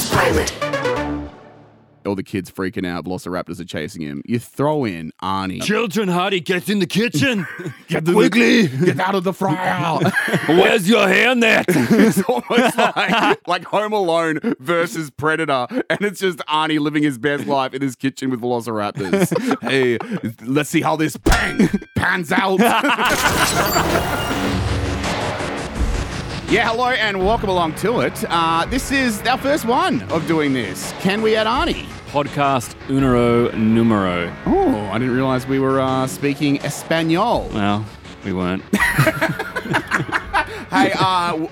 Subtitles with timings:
[0.00, 1.30] Noise Pilot.
[2.06, 4.22] all the kids freaking out, velociraptors are chasing him.
[4.24, 5.62] You throw in Arnie.
[5.62, 7.46] Children, Hardy, get in the kitchen.
[7.88, 9.98] Get quickly, get out of the fryer.
[10.46, 11.64] Where's your hairnet?
[11.68, 17.46] it's almost like like Home Alone versus Predator, and it's just Arnie living his best
[17.46, 19.60] life in his kitchen with velociraptors.
[19.60, 19.98] hey,
[20.46, 22.60] let's see how this bang pans out.
[26.50, 28.24] Yeah, hello and welcome along to it.
[28.28, 30.92] Uh, this is our first one of doing this.
[30.98, 31.84] Can we add Arnie?
[32.08, 34.34] Podcast unero numero.
[34.46, 37.48] Oh, I didn't realize we were uh, speaking Espanol.
[37.54, 37.86] Well,
[38.24, 38.64] we weren't.
[40.70, 41.00] Hey, uh,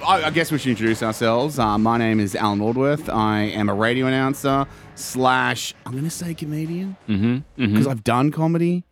[0.06, 1.58] I I guess we should introduce ourselves.
[1.58, 3.12] Uh, my name is Allan Aldworth.
[3.12, 8.30] I am a radio announcer slash, I'm going to say comedian mm-hmm, because I've done
[8.30, 8.84] comedy.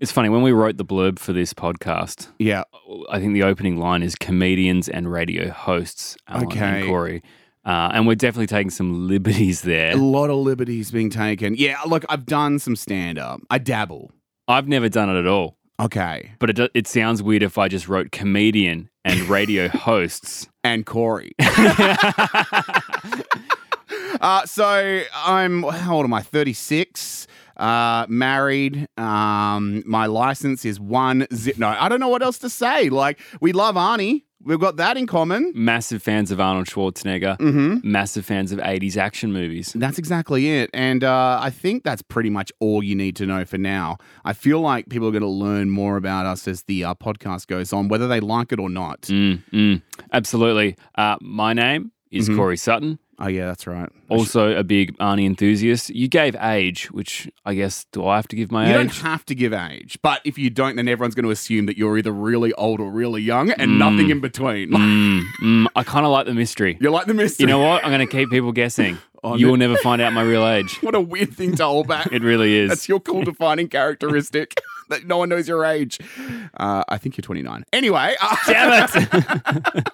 [0.00, 2.62] It's funny, when we wrote the blurb for this podcast, Yeah.
[3.10, 6.80] I think the opening line is comedians and radio hosts, Allan Okay.
[6.80, 7.22] and Corey.
[7.66, 9.92] Uh, and we're definitely taking some liberties there.
[9.92, 11.54] A lot of liberties being taken.
[11.54, 13.42] Yeah, look, I've done some stand up.
[13.50, 14.10] I dabble.
[14.48, 15.58] I've never done it at all.
[15.78, 16.32] Okay.
[16.38, 20.48] But it, it sounds weird if I just wrote comedian and radio hosts.
[20.64, 21.32] And Corey.
[24.20, 26.22] uh, so I'm, how old am I?
[26.22, 27.26] 36.
[27.60, 28.86] Uh, married.
[28.96, 31.58] Um, my license is one zip.
[31.58, 32.88] No, I don't know what else to say.
[32.88, 34.22] Like, we love Arnie.
[34.42, 35.52] We've got that in common.
[35.54, 37.36] Massive fans of Arnold Schwarzenegger.
[37.36, 37.80] Mm-hmm.
[37.82, 39.74] Massive fans of 80s action movies.
[39.76, 40.70] That's exactly it.
[40.72, 43.98] And uh, I think that's pretty much all you need to know for now.
[44.24, 47.48] I feel like people are going to learn more about us as the uh, podcast
[47.48, 49.02] goes on, whether they like it or not.
[49.02, 49.82] Mm, mm,
[50.14, 50.74] absolutely.
[50.94, 52.36] Uh, my name is Mhm.
[52.36, 52.98] Corey Sutton.
[53.20, 53.88] Oh, yeah, that's right.
[54.08, 55.90] Also a big Arnie enthusiast.
[55.90, 58.76] You gave age, which I guess do I have to give my You age?
[58.78, 61.66] You don't have to give age, but if you don't, then everyone's going to assume
[61.66, 64.70] that you're either really old or really young and nothing in between.
[64.70, 66.78] Mm, mm, I kind of like the mystery.
[66.80, 67.44] You're like the mystery.
[67.44, 67.84] You know what?
[67.84, 68.98] I'm going to keep people guessing.
[69.22, 69.50] Oh, you no.
[69.52, 70.78] will never find out my real age.
[70.82, 72.10] What a weird thing to hold back.
[72.10, 72.70] It really is.
[72.70, 75.98] That's your cool defining characteristic that no one knows your age.
[76.56, 77.66] Uh, I think you're 29.
[77.70, 79.88] Anyway, uh, Damn it!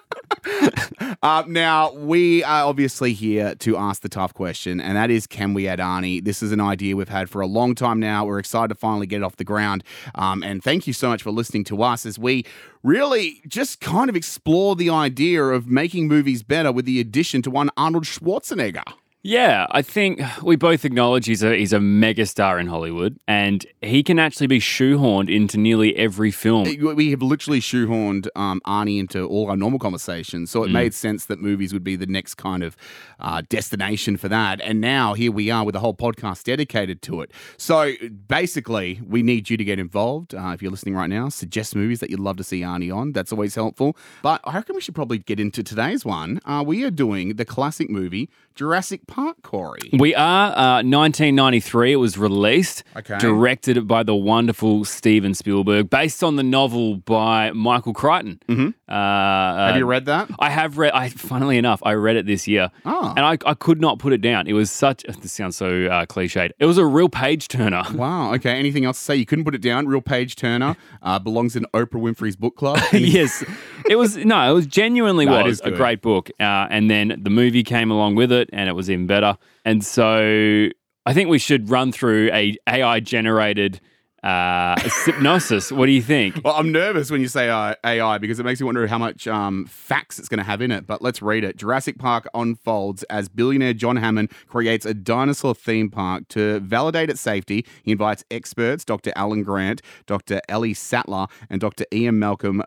[1.23, 5.53] uh, now we are obviously here to ask the tough question, and that is, can
[5.53, 6.23] we add Arnie?
[6.23, 8.25] This is an idea we've had for a long time now.
[8.25, 9.83] We're excited to finally get it off the ground,
[10.15, 12.45] um, and thank you so much for listening to us as we
[12.83, 17.51] really just kind of explore the idea of making movies better with the addition to
[17.51, 18.83] one Arnold Schwarzenegger.
[19.27, 24.01] Yeah, I think we both acknowledge he's a he's a megastar in Hollywood, and he
[24.01, 26.63] can actually be shoehorned into nearly every film.
[26.95, 31.25] We have literally shoehorned um, Arnie into all our normal conversations, so it made sense
[31.25, 32.77] that movies would be the next kind of
[33.19, 34.61] uh, destination for that.
[34.61, 37.31] And now here we are with a whole podcast dedicated to it.
[37.57, 37.95] So
[38.29, 40.35] basically, we need you to get involved.
[40.35, 43.11] Uh, if you're listening right now, suggest movies that you'd love to see Arnie on.
[43.11, 43.97] That's always helpful.
[44.21, 46.39] But I reckon we should probably get into today's one.
[46.45, 49.89] Uh, we are doing the classic movie Jurassic Park, Corey.
[49.93, 51.93] We are uh, 1993.
[51.93, 53.17] It was released, Okay.
[53.17, 58.39] directed by the wonderful Steven Spielberg, based on the novel by Michael Crichton.
[58.47, 58.73] Mhm.
[58.87, 60.29] Uh, Have uh, you read that?
[60.39, 60.91] I have read.
[60.93, 63.13] I funnily enough, I read it this year, Oh.
[63.15, 64.47] and I, I could not put it down.
[64.47, 65.03] It was such.
[65.03, 66.51] This sounds so uh, cliched.
[66.59, 67.83] It was a real page turner.
[67.97, 68.33] Wow.
[68.35, 68.51] Okay.
[68.51, 69.15] Anything else to say?
[69.15, 69.87] You couldn't put it down.
[69.87, 72.79] Real page turner uh, belongs in Oprah Winfrey's book club.
[72.93, 73.43] yes,
[73.89, 74.17] it was.
[74.17, 76.29] No, it was genuinely No, it was a great book.
[76.39, 79.37] Uh, and then the movie came along with it, and it was even better.
[79.65, 80.69] And so
[81.05, 83.79] I think we should run through a AI generated
[84.23, 84.75] uh,
[85.05, 85.71] hypnosis.
[85.71, 86.41] What do you think?
[86.43, 89.27] Well, I'm nervous when you say uh, AI because it makes me wonder how much
[89.27, 90.87] um, facts it's going to have in it.
[90.87, 91.57] But let's read it.
[91.57, 97.21] Jurassic Park unfolds as billionaire John Hammond creates a dinosaur theme park to validate its
[97.21, 97.65] safety.
[97.83, 99.11] He invites experts, Dr.
[99.15, 100.41] Alan Grant, Dr.
[100.49, 101.85] Ellie Sattler, and Dr.
[101.93, 102.63] Ian Malcolm.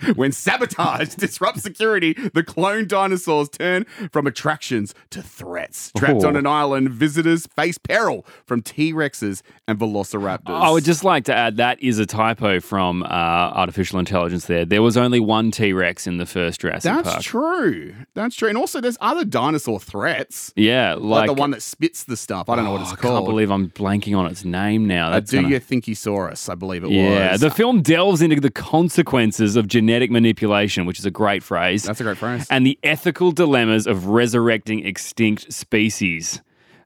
[0.16, 5.92] When sabotage disrupts security, the clone dinosaurs turn from attractions to threats.
[5.96, 6.28] Trapped Oh.
[6.28, 10.40] on an island, visitors face peril from T Rexes and velociraptors.
[10.50, 14.46] I would just like to add that is a typo from uh, artificial intelligence.
[14.46, 17.22] There, there was only one T Rex in the first Jurassic That's Park.
[17.22, 17.94] true.
[18.14, 18.48] That's true.
[18.48, 22.48] And also, there's other dinosaur threats, Yeah, like, like, the one that spits the stuff.
[22.48, 25.10] I don't know what it's Oh, I can't believe I'm blanking on its name now.
[25.10, 26.48] uh, do gonna- you think Thinkosaurus?
[26.50, 27.14] I believe it Yeah, was.
[27.14, 31.82] Yeah, the film delves into the consequences of genetic manipulation, which is a great phrase,
[31.84, 32.46] That's a great phrase.
[32.50, 36.40] and the ethical dilemmas of resurrecting extinct species.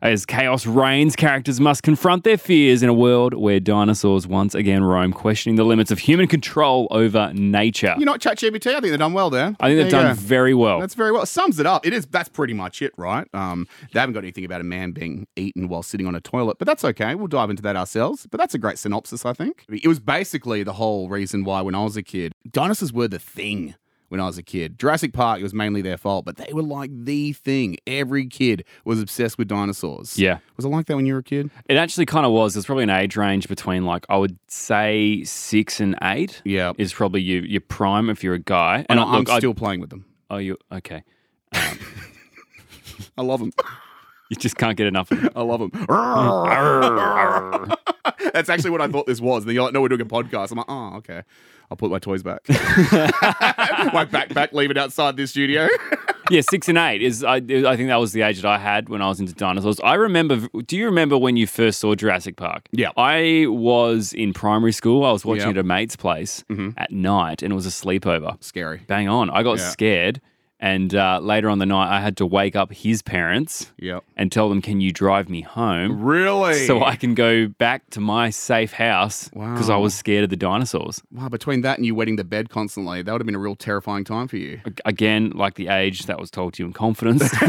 [0.04, 4.84] As chaos reigns, characters must confront their fears in a world where dinosaurs once again
[4.84, 7.94] roam, questioning the limits of human control over nature.
[7.98, 8.66] you know what, ChatGPT?
[8.66, 9.56] I think they've done well there.
[9.60, 10.78] I think they've There done very well.
[10.78, 11.22] That's very well.
[11.22, 11.86] It Sums it up.
[11.86, 12.04] It is.
[12.04, 13.26] That's pretty much it, right?
[13.32, 16.58] Um, they haven't got anything about a man being eaten while sitting on a toilet,
[16.58, 17.14] but that's okay.
[17.14, 18.26] We'll dive into that ourselves.
[18.30, 19.64] But that's a great synopsis, I think.
[19.70, 23.18] It was basically the whole reason why, when I was a kid, dinosaurs were the
[23.18, 23.74] thing.
[24.14, 24.78] When I was a kid.
[24.78, 27.76] Jurassic Park, it was mainly their fault, but they were like the thing.
[27.86, 30.16] Every kid was obsessed with dinosaurs.
[30.16, 30.38] Yeah.
[30.56, 31.50] Was it like that when you were a kid?
[31.68, 32.54] It actually kind of was.
[32.54, 36.40] There's probably an age range between like I would say six and eight.
[36.44, 36.74] Yeah.
[36.78, 38.86] is probably your your prime if you're a guy.
[38.88, 40.04] And oh, I- I'm look, I- still playing with them.
[40.30, 41.02] oh, you okay?
[41.52, 43.52] I love them.
[44.30, 45.12] You just can't get enough.
[45.36, 45.70] I love them.
[48.32, 49.42] That's actually what I thought this was.
[49.42, 50.50] And then you're like, no, we're doing a podcast.
[50.50, 51.22] I'm like, oh, okay.
[51.70, 52.40] I'll put my toys back.
[52.48, 55.68] my backpack, leave it outside this studio.
[56.30, 57.24] yeah, six and eight is.
[57.24, 57.40] I, I
[57.76, 59.80] think that was the age that I had when I was into dinosaurs.
[59.80, 60.48] I remember.
[60.66, 62.68] Do you remember when you first saw Jurassic Park?
[62.72, 62.90] Yeah.
[62.96, 65.04] I was in primary school.
[65.04, 65.48] I was watching Yeah.
[65.50, 66.70] it at a mate's place mm-hmm.
[66.76, 68.42] at night, and it was a sleepover.
[68.42, 68.82] Scary.
[68.86, 69.30] Bang on!
[69.30, 69.68] I got Yeah.
[69.70, 70.20] scared,
[70.60, 74.04] and uh, later on the night, I had to wake up his parents Yep.
[74.16, 76.66] and tell them, "Can you drive me home?" Really?
[76.66, 79.82] So I can go back to my safe house because I Wow.
[79.82, 81.02] was scared of the dinosaurs.
[81.12, 83.56] Wow, between that and you wetting the bed constantly, that would have been a real
[83.56, 84.60] terrifying time for you.
[84.66, 87.22] Ag- Again, like the age that was told to you in confidence.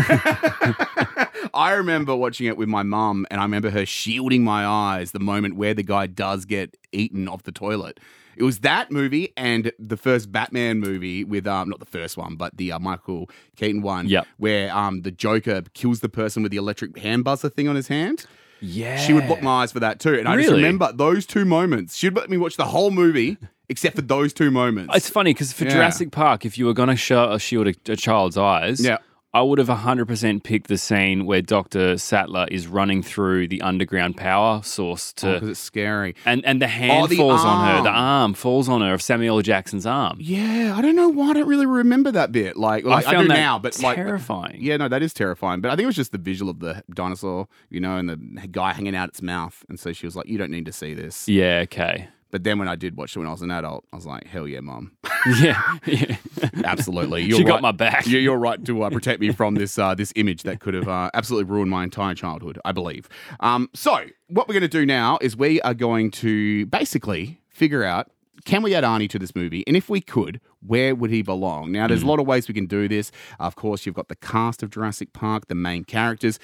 [1.53, 5.19] I remember watching it with my mum, and I remember her shielding my eyes the
[5.19, 7.99] moment where the guy does get eaten off the toilet.
[8.37, 12.35] It was that movie and the first Batman movie with um not the first one,
[12.35, 14.27] but the uh, Michael Keaton one, Yep.
[14.37, 17.87] where um the Joker kills the person with the electric hand buzzer thing on his
[17.87, 18.25] hand.
[18.61, 18.97] yeah.
[18.97, 20.61] She would block my eyes for that too, and I just Really?
[20.63, 21.95] remember those two moments.
[21.95, 23.37] She'd let me watch the whole movie
[23.69, 24.95] except for those two moments.
[24.95, 25.71] It's funny because for Yeah.
[25.73, 28.97] Jurassic Park, if you were going to show a shield a, a child's eyes, Yeah.
[29.35, 31.97] I would have 100% picked the scene where Dr.
[31.97, 35.27] Sattler is running through the underground power source to.
[35.29, 36.15] Oh, because it's scary.
[36.25, 37.97] and, and the oh, hand Oh, the falls on her, the arm.
[37.97, 40.19] arm falls on her of Samuel Jackson's arm.
[40.21, 42.55] Yeah, I don't know why I don't really remember that bit.
[42.55, 44.55] Like, like I, found do that now, but like, terrifying.
[44.61, 45.59] yeah, no, that is terrifying.
[45.59, 48.47] But I think it was just the visual of the dinosaur, you know, and the
[48.47, 49.65] guy hanging out its mouth.
[49.67, 52.07] And so she was like, "You don't need to see this." Yeah, okay.
[52.35, 54.27] But then when I did watch it when I was an adult, I was like,
[54.27, 54.91] "Hell yeah, mom,
[55.39, 55.61] Yeah.
[55.85, 56.17] yeah.
[56.65, 57.61] absolutely." she You're got right.
[57.61, 58.05] my back.
[58.07, 60.89] You- You're right to uh, protect me from this uh, this image that could have
[60.89, 62.59] uh, absolutely ruined my entire childhood.
[62.65, 63.07] I believe.
[63.39, 63.93] Um, so
[64.27, 68.11] what we're going to do now is we are going to basically figure out.
[68.43, 69.63] Can we add Arnie to this movie?
[69.65, 71.71] And if we could, where would he belong?
[71.71, 73.09] Now, there's a lot of ways we can do this.
[73.39, 76.38] Of course, you've got the cast of Jurassic Park, the main characters.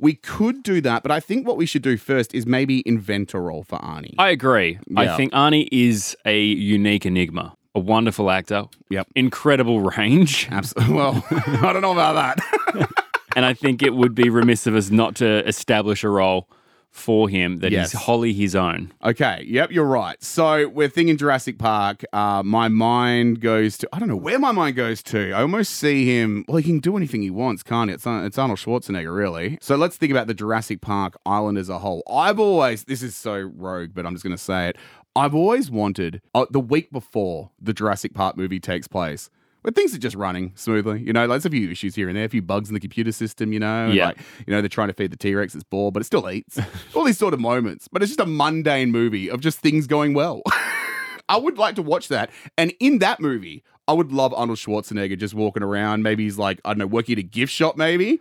[0.00, 3.34] We could do that, but I think what we should do first is maybe invent
[3.34, 4.14] a role for Arnie.
[4.18, 4.78] I agree.
[4.96, 9.08] I think Arnie is a unique enigma, a wonderful actor, Yep.
[9.14, 10.48] incredible range.
[10.50, 10.94] Absolutely.
[10.94, 12.88] Well, I don't know about that.
[13.36, 16.48] and I think it would be remiss of us not to establish a role
[16.90, 17.94] for him that Yes.
[17.94, 18.92] is wholly his own.
[19.04, 20.22] Okay, yep, you're right.
[20.22, 22.02] So we're thinking Jurassic Park.
[22.12, 25.32] Uh, my mind goes to I don't know where my mind goes to.
[25.32, 26.44] I almost see him.
[26.48, 27.94] Well, he can do anything he wants, can't he?
[27.94, 29.56] It's, it's Arnold Schwarzenegger, really.
[29.60, 32.02] So let's think about the Jurassic Park island as a whole.
[32.10, 34.76] I've always this is so rogue, but I'm just going to say it.
[35.16, 39.30] I've always wanted uh, the week before the Jurassic Park movie takes place.
[39.62, 42.24] Where things are just running smoothly, you know, there's a few issues here and there,
[42.24, 44.06] a few bugs in the computer system, you know, Yeah.
[44.06, 46.30] like you know, they're trying to feed the T Rex its ball, but it still
[46.30, 46.58] eats.
[46.94, 47.86] All these sort of moments.
[47.88, 50.42] But it's just a mundane movie of just things going well.
[51.28, 52.30] I would like to watch that.
[52.58, 56.02] And in that movie, I would love Arnold Schwarzenegger just walking around.
[56.02, 58.20] Maybe he's like, I don't know, working at a gift shop, maybe.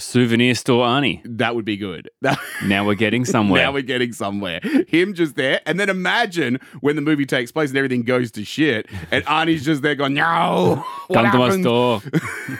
[0.00, 1.20] Souvenir store Arnie.
[1.24, 2.10] That would be good.
[2.22, 3.62] That- Now we're getting somewhere.
[3.62, 4.60] now we're getting somewhere.
[4.88, 5.60] Him just there.
[5.66, 8.86] And then imagine when the movie takes place and everything goes to shit.
[9.10, 10.84] And Arnie's just there going, no.
[11.12, 12.02] Come to my store.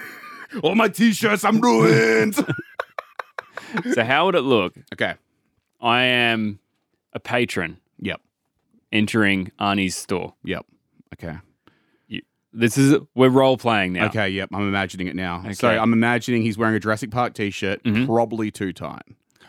[0.62, 2.34] All my t shirts, I'm ruined.
[3.92, 4.74] so how would it look?
[4.94, 5.14] okay.
[5.80, 6.58] I am
[7.12, 8.20] a patron Yep.
[8.92, 10.34] entering Arnie's store.
[10.44, 10.66] Yep.
[11.14, 11.36] Okay.
[12.52, 14.06] This is we're role playing now.
[14.06, 15.42] Okay, yep, I'm imagining it now.
[15.52, 15.78] So Okay.
[15.78, 18.06] I'm imagining he's wearing a Jurassic Park t-shirt, Mhm.
[18.06, 19.02] probably too tight.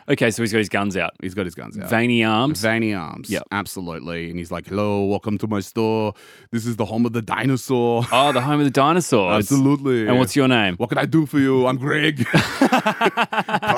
[0.10, 1.12] Okay, so he's got his guns out.
[1.22, 1.90] He's got his guns out.
[1.90, 2.60] Veiny arms.
[2.62, 3.30] Veiny arms.
[3.30, 3.44] Yep.
[3.52, 4.30] Absolutely.
[4.30, 6.14] And he's like, hello, welcome to my store.
[6.52, 8.04] This is the home of the dinosaur.
[8.12, 9.38] oh, the home of the dinosaurs.
[9.52, 10.08] Absolutely.
[10.08, 10.76] And what's your name?
[10.78, 11.66] What can I do for you?
[11.68, 12.28] I'm Greg.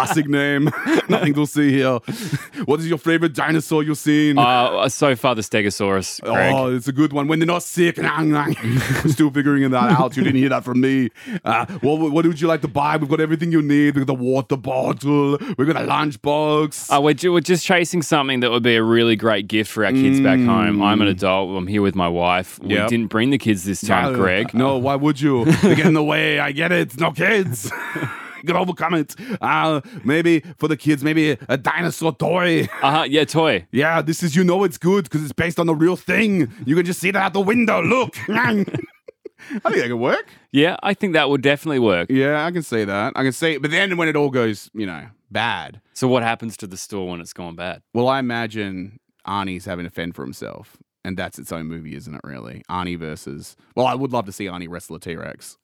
[0.05, 0.65] Classic name.
[1.10, 2.00] Nothing to see here.
[2.65, 4.38] What is your favorite dinosaur you've seen?
[4.38, 6.22] Uh, so far, the Stegosaurus.
[6.22, 6.53] Greg.
[6.55, 7.27] Oh, it's a good one.
[7.27, 8.00] When they're not sick.
[8.00, 8.53] I'm
[9.10, 10.15] still figuring that out.
[10.15, 11.10] You didn't hear that from me.
[11.43, 12.95] Uh, what, what would you like to buy?
[12.95, 13.95] We've got everything you need.
[13.95, 15.38] We've got the water bottle.
[15.57, 16.95] We've got a lunchbox.
[16.95, 19.83] Uh, we're, ju- we're just chasing something that would be a really great gift for
[19.86, 20.81] our kids back home.
[20.81, 21.12] I'm an Mm.
[21.12, 21.57] adult.
[21.57, 22.60] I'm here with my wife.
[22.60, 24.53] We didn't bring the kids this time, No, Greg.
[24.53, 25.43] No, why would you?
[25.45, 26.39] They get in the way.
[26.39, 26.98] I get it.
[26.98, 27.69] No kids.
[28.50, 29.15] Overcome it.
[29.41, 32.67] Uh, maybe for the kids, maybe a, a dinosaur toy.
[32.83, 33.03] Uh huh.
[33.09, 33.65] Yeah, toy.
[33.71, 36.51] Yeah, this is, you know, it's good because it's based on the real thing.
[36.65, 37.81] You can just see that out the window.
[37.81, 38.15] Look.
[38.29, 38.63] I
[39.69, 40.27] think that could work.
[40.51, 42.09] Yeah, I think that would definitely work.
[42.09, 43.13] Yeah, I can see that.
[43.15, 43.62] I can see, it.
[43.62, 45.81] but then when it all goes, you know, bad.
[45.93, 47.81] So, what happens to the store when it's gone bad?
[47.93, 50.77] Well, I imagine Arnie's having to fend for himself.
[51.03, 52.21] and that's its own movie, isn't it?
[52.23, 53.57] Really, Arnie versus.
[53.75, 55.57] Well, I would love to see Arnie wrestle a T Rex.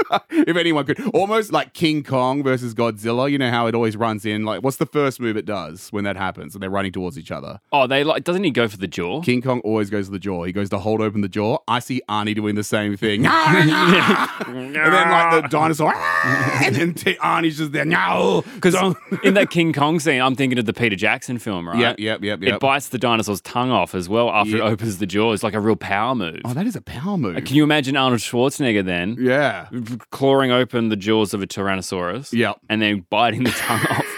[0.30, 3.30] if anyone could, almost like King Kong versus Godzilla.
[3.30, 4.44] You know how it always runs in.
[4.44, 6.54] Like, what's the first move it does when that happens?
[6.54, 7.60] And they're running towards each other.
[7.72, 9.20] Oh, they like doesn't he go for the jaw?
[9.22, 10.44] King Kong always goes to the jaw.
[10.44, 11.58] He goes to hold open the jaw.
[11.68, 13.26] I see Arnie doing the same thing.
[13.26, 16.60] and then like the dinosaur, ah!
[16.64, 17.84] and then T- Arnie's just there.
[17.84, 18.74] No, Because
[19.22, 21.78] in that King Kong scene, I'm thinking of the Peter Jackson film, right?
[21.78, 24.64] Yep, yep, yep, It bites the dinosaur's tongue off as well after Yeah.
[24.66, 25.32] it opens the jaw.
[25.32, 26.40] It's like a real power move.
[26.44, 27.42] Oh, that is a power move.
[27.44, 29.68] Can you imagine Arnold Schwarzenegger then yeah.
[30.10, 32.32] Clawing open the jaws of a Tyrannosaurus?
[32.32, 32.58] Yep.
[32.68, 34.06] And then biting the tongue off.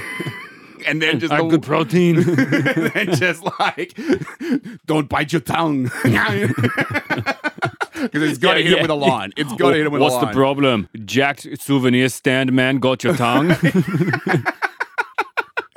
[0.86, 2.18] And then just Ah, the, good protein.
[2.94, 3.98] and just like,
[4.84, 5.90] don't bite your tongue.
[7.94, 8.76] Because it's got to Yeah, hit yeah.
[8.76, 9.32] him with a line.
[9.34, 10.24] It's got to hit him with What's a line.
[10.26, 10.88] What's the problem?
[11.06, 13.48] Jacked souvenir stand man got your tongue.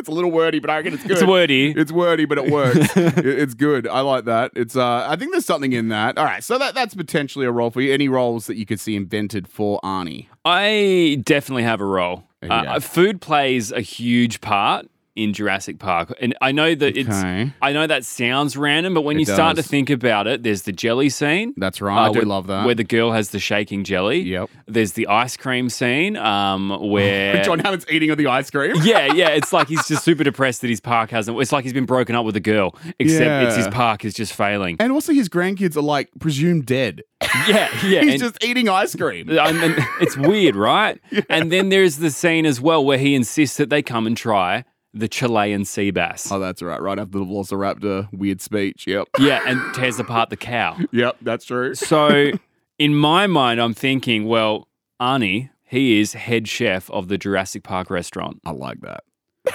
[0.07, 1.11] It's a little wordy, but I reckon it's good.
[1.17, 1.71] it's wordy.
[1.71, 2.95] It's wordy, but it works.
[2.95, 3.87] It- it's good.
[3.89, 4.51] I like that.
[4.55, 4.77] It's.
[4.77, 6.17] Uh, I think there's something in that.
[6.17, 7.93] All right, so that that's potentially a role for you.
[7.93, 10.27] Any roles that you could see invented for Arnie?
[10.45, 12.23] I definitely have a role.
[12.49, 17.09] Uh, food plays a huge part in Jurassic Park, and I know that it's.
[17.09, 17.51] Okay.
[17.61, 19.69] I know that sounds random, but when It you start to does.
[19.69, 21.53] think about it, there's the jelly scene.
[21.57, 21.97] That's right.
[21.97, 22.65] I uh, do where- love that.
[22.65, 24.19] Where the girl has the shaking jelly.
[24.21, 24.49] Yep.
[24.67, 27.43] There's the ice cream scene um, where.
[27.47, 28.75] John Hammond's eating of the ice cream.
[28.83, 29.29] yeah, yeah.
[29.29, 31.39] It's like he's just super depressed that his park hasn't.
[31.41, 33.71] It's like he's been broken up with a girl, except it's his Yeah.
[33.71, 34.77] park is just failing.
[34.79, 37.01] And also, his grandkids are like presumed dead.
[37.47, 38.01] Yeah, yeah.
[38.03, 39.29] He's and- just eating ice cream.
[39.39, 40.99] I mean, it's weird, right?
[41.29, 44.65] And then there's the scene as well where he insists that they come and try
[44.97, 46.31] the Chilean sea bass.
[46.31, 46.81] Oh, that's right.
[46.81, 48.85] Right after the Velociraptor weird speech.
[48.87, 49.07] Yep.
[49.19, 50.77] Yeah, and tears apart the cow.
[50.91, 51.75] Yep, that's true.
[51.75, 52.31] So,
[52.79, 54.67] in my mind, I'm thinking, well,
[55.01, 58.39] Arnie, he is head chef of the Jurassic Park restaurant.
[58.45, 59.03] I like that.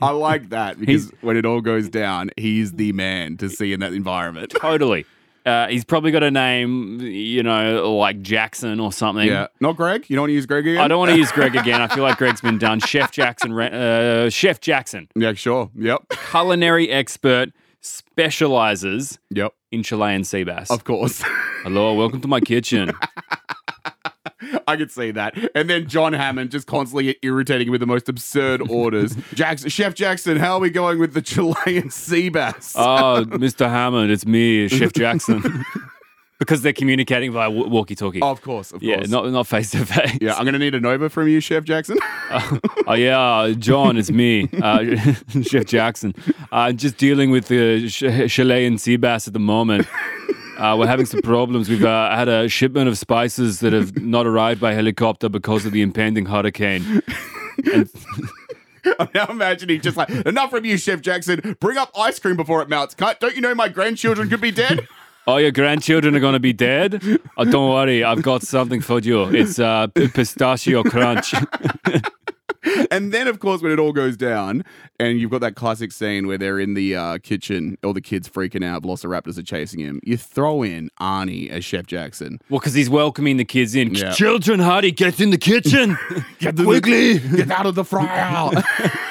[0.00, 3.80] I like that because when it all goes down, he's the man to see in
[3.80, 4.54] that environment.
[4.60, 5.06] Totally.
[5.46, 9.26] Uh, he's probably got a name, you know, like Jackson or something.
[9.26, 9.46] Yeah.
[9.60, 10.04] Not Greg?
[10.08, 10.80] You don't want to use Greg again?
[10.80, 11.80] I don't want to use Greg again.
[11.80, 12.80] I feel like Greg's been done.
[12.80, 15.70] Chef Jackson, uh, Chef Jackson, Yeah, sure.
[15.76, 16.12] Yep.
[16.30, 19.54] culinary expert, specializes Yep.
[19.72, 20.70] in Chilean sea bass.
[20.70, 21.22] Of course.
[21.62, 22.92] Hello, welcome to my kitchen.
[24.66, 25.36] I could see that.
[25.54, 29.16] And then John Hammond just constantly irritating with the most absurd orders.
[29.34, 32.74] Jackson, Chef Jackson, how are we going with the Chilean sea bass?
[32.76, 33.68] Oh, Mr.
[33.68, 35.64] Hammond, it's me, Chef Jackson.
[36.38, 38.22] because they're communicating via w- walkie-talkie.
[38.22, 39.08] of course, of yeah, course.
[39.10, 40.16] not not face to face.
[40.22, 41.98] yeah, I'm going to need a Nova from you, Chef Jackson.
[42.86, 44.84] Oh yeah, John, it's me, uh,
[45.42, 46.14] Chef Jackson.
[46.50, 49.86] Uh, just dealing with the ch- Chilean sea bass at the moment.
[50.60, 51.70] Uh, we're having some problems.
[51.70, 55.72] We've uh, had a shipment of spices that have not arrived by helicopter because of
[55.72, 57.02] the impending hurricane.
[58.98, 61.56] I'm now imagining just like, enough from you, Chef Jackson.
[61.60, 62.94] Bring up ice cream before it melts.
[62.94, 64.86] Can't, don't you know my grandchildren could be dead?
[65.26, 67.04] Oh, your grandchildren are going to be dead?
[67.36, 69.24] Oh, don't worry, I've got something for you.
[69.24, 71.34] It's uh, pistachio crunch.
[72.90, 74.64] and then, of course, when it all goes down,
[74.98, 78.28] and you've got that classic scene where they're in the uh, kitchen, all the kids
[78.28, 80.00] freaking out, velociraptors are chasing him.
[80.04, 82.38] You throw in Arnie as Chef Jackson.
[82.50, 83.94] Well, because he's welcoming the kids in.
[83.94, 84.12] Yeah.
[84.12, 85.96] Children, Hardy, get in the kitchen.
[86.38, 87.18] Get to Quickly.
[87.18, 88.50] the, get out of the fryer.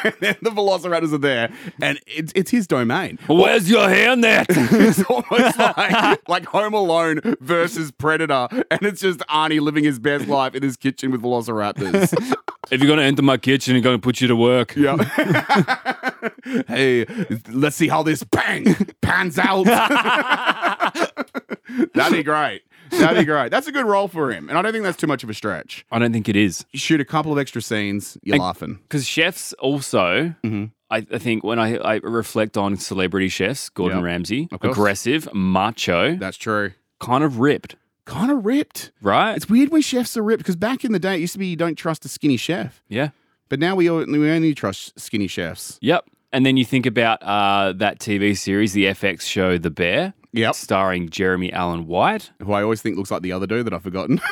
[0.03, 1.51] and then the velociraptors are there,
[1.81, 3.19] and it's it's his domain.
[3.27, 4.45] Where's your hairnet?
[4.49, 10.27] It's almost like like Home Alone versus Predator, and it's just Arnie living his best
[10.27, 12.35] life in his kitchen with velociraptors.
[12.71, 14.75] If you're going to enter my kitchen, I'm going to put you to work.
[14.75, 14.97] Yeah.
[16.67, 17.05] hey,
[17.49, 19.65] let's see how this bang pans out.
[21.93, 22.63] That'd be great.
[22.91, 23.51] That'd be great.
[23.51, 25.33] That's a good role for him, and I don't think that's too much of a
[25.33, 25.85] stretch.
[25.91, 26.65] I don't think it is.
[26.71, 28.79] You shoot a couple of extra scenes, you're And- laughing.
[28.83, 30.71] Because chefs also, Mhm.
[30.89, 34.05] I, I think when I, I reflect on celebrity chefs, Gordon Yep.
[34.05, 36.71] Ramsay, aggressive, macho, That's true.
[36.99, 37.75] kind of ripped,
[38.09, 38.91] Kind of ripped.
[39.01, 39.35] right?
[39.35, 41.47] It's weird when chefs are ripped because back in the day, it used to be
[41.47, 43.09] you don't trust a skinny chef, yeah.
[43.49, 45.77] but now we only, we only trust skinny chefs.
[45.81, 46.05] Yep.
[46.31, 50.53] And then you think about uh, that TV series, the FX show The Bear, Yep.
[50.55, 52.29] starring Jeremy Allen White.
[52.43, 54.19] Who I always think looks like the other dude that I've forgotten.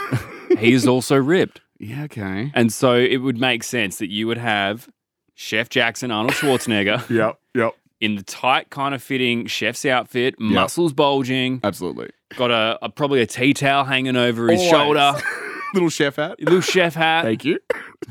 [0.60, 1.62] He is also ripped.
[1.77, 2.03] yeah.
[2.05, 2.51] Okay.
[2.55, 4.89] And so it would make sense that you would have
[5.36, 7.38] Chef Jackson, Arnold Schwarzenegger, Yep.
[7.53, 7.74] Yep.
[8.01, 12.10] in the tight kind of fitting chef's outfit, muscles bulging, Absolutely.
[12.36, 14.72] Got a, a probably a tea towel hanging over his Always.
[14.72, 15.13] shoulder,
[15.74, 16.39] Little chef hat.
[16.39, 17.24] little chef hat.
[17.24, 17.60] Thank you.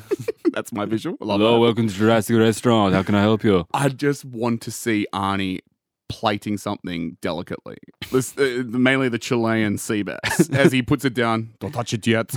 [0.52, 1.16] That's my visual.
[1.20, 1.61] I love Hello, that.
[1.61, 2.94] welcome to Jurassic Restaurant.
[2.94, 3.66] How can I help you?
[3.75, 5.61] I just want to see Arnie
[6.08, 7.76] plating something delicately.
[8.12, 10.49] This, uh, mainly the Chilean sea bass.
[10.52, 12.30] As he puts it down, don't touch it yet.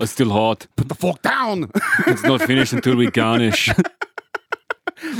[0.00, 0.66] It's still hot.
[0.76, 1.70] Put the fork down.
[2.06, 3.68] It's not finished until we garnish.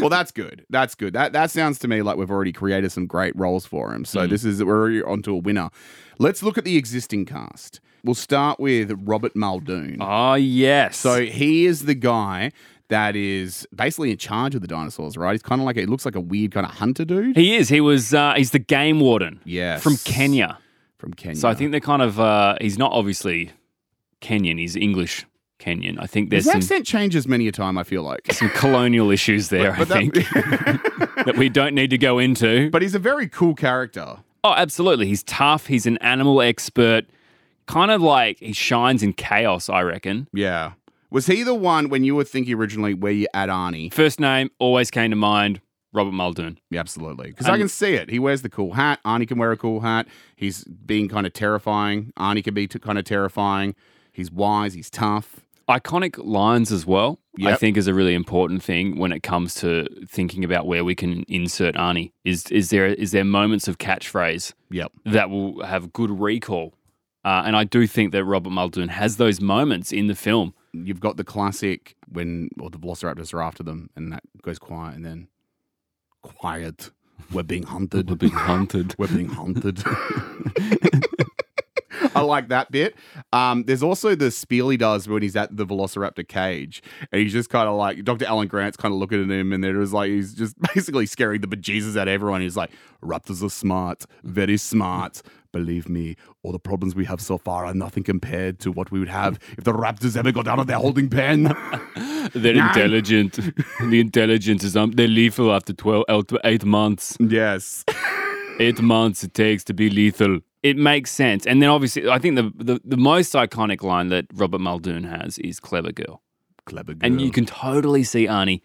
[0.00, 0.64] Well, that's good.
[0.70, 1.12] That's good.
[1.12, 4.04] That that sounds to me like we've already created some great roles for him.
[4.04, 4.06] Mm.
[4.06, 5.70] So this is we're already onto a winner.
[6.18, 7.80] Let's look at the existing cast.
[8.04, 9.98] We'll start with Robert Muldoon.
[10.00, 10.96] Oh, yes.
[10.96, 12.50] So he is the guy
[12.88, 15.32] that is basically in charge of the dinosaurs, right?
[15.32, 17.36] He's kind of like it looks like a weird kind of hunter dude.
[17.36, 17.68] he is.
[17.68, 18.12] He was.
[18.12, 19.40] Uh, he's the game warden.
[19.44, 19.82] Yes.
[19.82, 20.58] From Kenya.
[20.98, 21.36] From Kenya.
[21.36, 22.18] So I think they're kind of.
[22.20, 23.52] Uh, he's not obviously
[24.20, 24.58] Kenyan.
[24.58, 25.24] He's English
[25.62, 25.96] Kenyan.
[26.00, 27.78] I think there's his some, accent changes many a time.
[27.78, 28.32] I feel like.
[28.32, 29.74] some colonial issues there.
[29.78, 30.14] But I that- think
[31.26, 32.70] that we don't need to go into.
[32.70, 34.16] but he's a very cool character.
[34.44, 35.06] Oh, absolutely.
[35.06, 35.66] He's tough.
[35.66, 37.04] He's an animal expert.
[37.66, 39.68] Kind of like he shines in chaos.
[39.68, 40.26] I reckon.
[40.32, 40.72] Yeah.
[41.10, 43.92] Was he the one when you were thinking originally where you add Arnie?
[43.92, 45.60] First name always came to mind.
[45.94, 46.58] Robert Muldoon.
[46.70, 47.28] Yeah, absolutely.
[47.28, 48.08] Because I can see it.
[48.08, 48.98] He wears the cool hat.
[49.04, 50.08] Arnie can wear a cool hat.
[50.36, 52.12] He's being kind of terrifying.
[52.18, 53.74] Arnie can be t- kind of terrifying.
[54.10, 54.72] He's wise.
[54.72, 55.40] He's tough.
[55.68, 57.18] Iconic lines as well.
[57.44, 60.94] I think is a really important thing when it comes to thinking about where we
[60.94, 62.12] can insert Arnie.
[62.24, 64.92] Is is there is there moments of catchphrase Yep.
[65.06, 66.74] that will have good recall?
[67.24, 70.54] Uh, and I do think that Robert Muldoon has those moments in the film.
[70.72, 74.96] You've got the classic when well, the velociraptors are after them and that goes quiet
[74.96, 75.28] and then
[76.22, 76.90] quiet.
[77.32, 78.10] We're being hunted.
[78.10, 78.94] We're being hunted.
[78.98, 79.82] We're being hunted.
[82.14, 82.94] I like that bit.
[83.32, 87.32] Um, there's also the spiel he does when he's at the Velociraptor cage, and he's
[87.32, 88.26] just kind of like Dr.
[88.26, 91.46] Alan Grant's kind of looking at him, and there's like he's just basically scaring the
[91.46, 92.40] bejesus out of everyone.
[92.40, 92.70] He's like,
[93.02, 95.22] "Raptors are smart, very smart.
[95.52, 98.98] Believe me, all the problems we have so far are nothing compared to what we
[98.98, 101.44] would have if the Raptors ever got out of their holding pen."
[102.34, 103.38] They're intelligent.
[103.80, 107.16] the intelligence is um, they're lethal after 12, out- eight months.
[107.20, 107.84] yes,
[108.60, 110.38] Eight months it takes to be lethal.
[110.62, 111.46] It makes sense.
[111.46, 115.38] And then obviously, I think the, the, the most iconic line that Robert Muldoon has
[115.38, 116.22] is clever girl.
[116.66, 117.06] clever girl.
[117.10, 118.60] And you can totally see Arnie,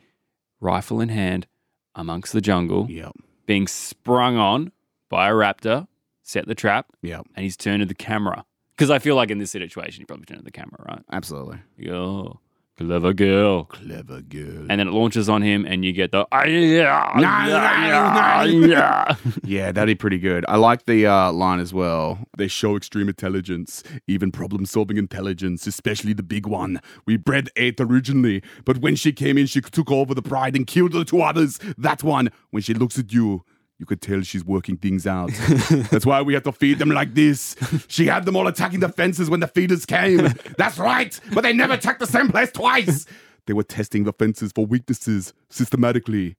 [0.60, 1.48] rifle in hand,
[1.96, 3.13] amongst the jungle, Yep,
[3.48, 4.72] being sprung on
[5.10, 5.88] by a raptor,
[6.22, 8.46] set the trap, yep, and he's turned to the camera.
[8.75, 11.01] Because I feel like in this situation, he probably turned to the camera, right?
[11.12, 11.58] absolutely.
[11.89, 12.39] Oh,
[12.77, 13.65] clever girl.
[13.65, 14.65] Clever girl.
[14.69, 16.25] And then it launches on him, and you get the.
[16.31, 20.46] "Ah, yeah, yeah, no, no." yeah." Yeah, that'd be pretty good.
[20.48, 22.20] I like the uh, line as well.
[22.37, 26.81] They show extreme intelligence, even problem solving intelligence, especially the big one.
[27.05, 30.68] We bred eight originally, but when she came in, she took over the pride and
[30.68, 31.59] killed the two others.
[31.77, 33.44] That one, when she looks at you,
[33.79, 35.29] you could tell she's working things out.
[35.92, 37.55] That's why we have to feed them like this.
[37.87, 40.27] She had them all attacking the fences when the feeders came.
[40.57, 43.05] That's right, but they never attacked the same place twice.
[43.46, 46.35] They were testing the fences for weaknesses systematically.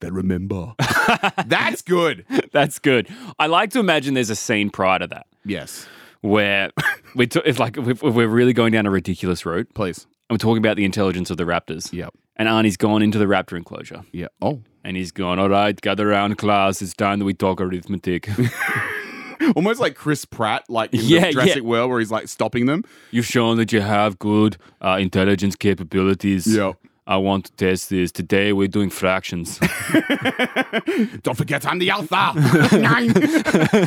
[0.00, 0.74] They remember.
[1.46, 2.24] That's good.
[2.52, 3.08] That's good.
[3.38, 5.86] I like to imagine there's a scene prior to that Yes.
[6.20, 6.70] where
[7.14, 10.06] we t- if like if we're really going down a ridiculous route Please.
[10.28, 11.92] and we're talking about the intelligence of the raptors.
[11.92, 12.12] Yep.
[12.36, 14.26] And Arnie's gone into the raptor enclosure Yeah.
[14.42, 14.60] Oh.
[14.86, 16.80] And he's gone, all right, gather around class.
[16.80, 18.28] It's time that we talk arithmetic.
[19.56, 21.62] Almost like Chris Pratt, like in Yeah, the Jurassic yeah.
[21.62, 22.84] World, where he's like stopping them.
[23.10, 26.46] You've shown that you have good uh, intelligence capabilities.
[26.46, 26.76] Yep.
[27.08, 28.10] I want to test this.
[28.10, 29.58] Today we're doing fractions.
[31.22, 32.32] Don't forget, I'm the alpha.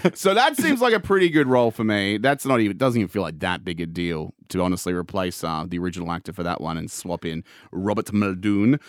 [0.16, 2.18] So that seems like a pretty good role for me.
[2.18, 5.66] That's not even doesn't even feel like that big a deal to honestly replace uh,
[5.68, 8.80] the original actor for that one and swap in Robert Muldoon.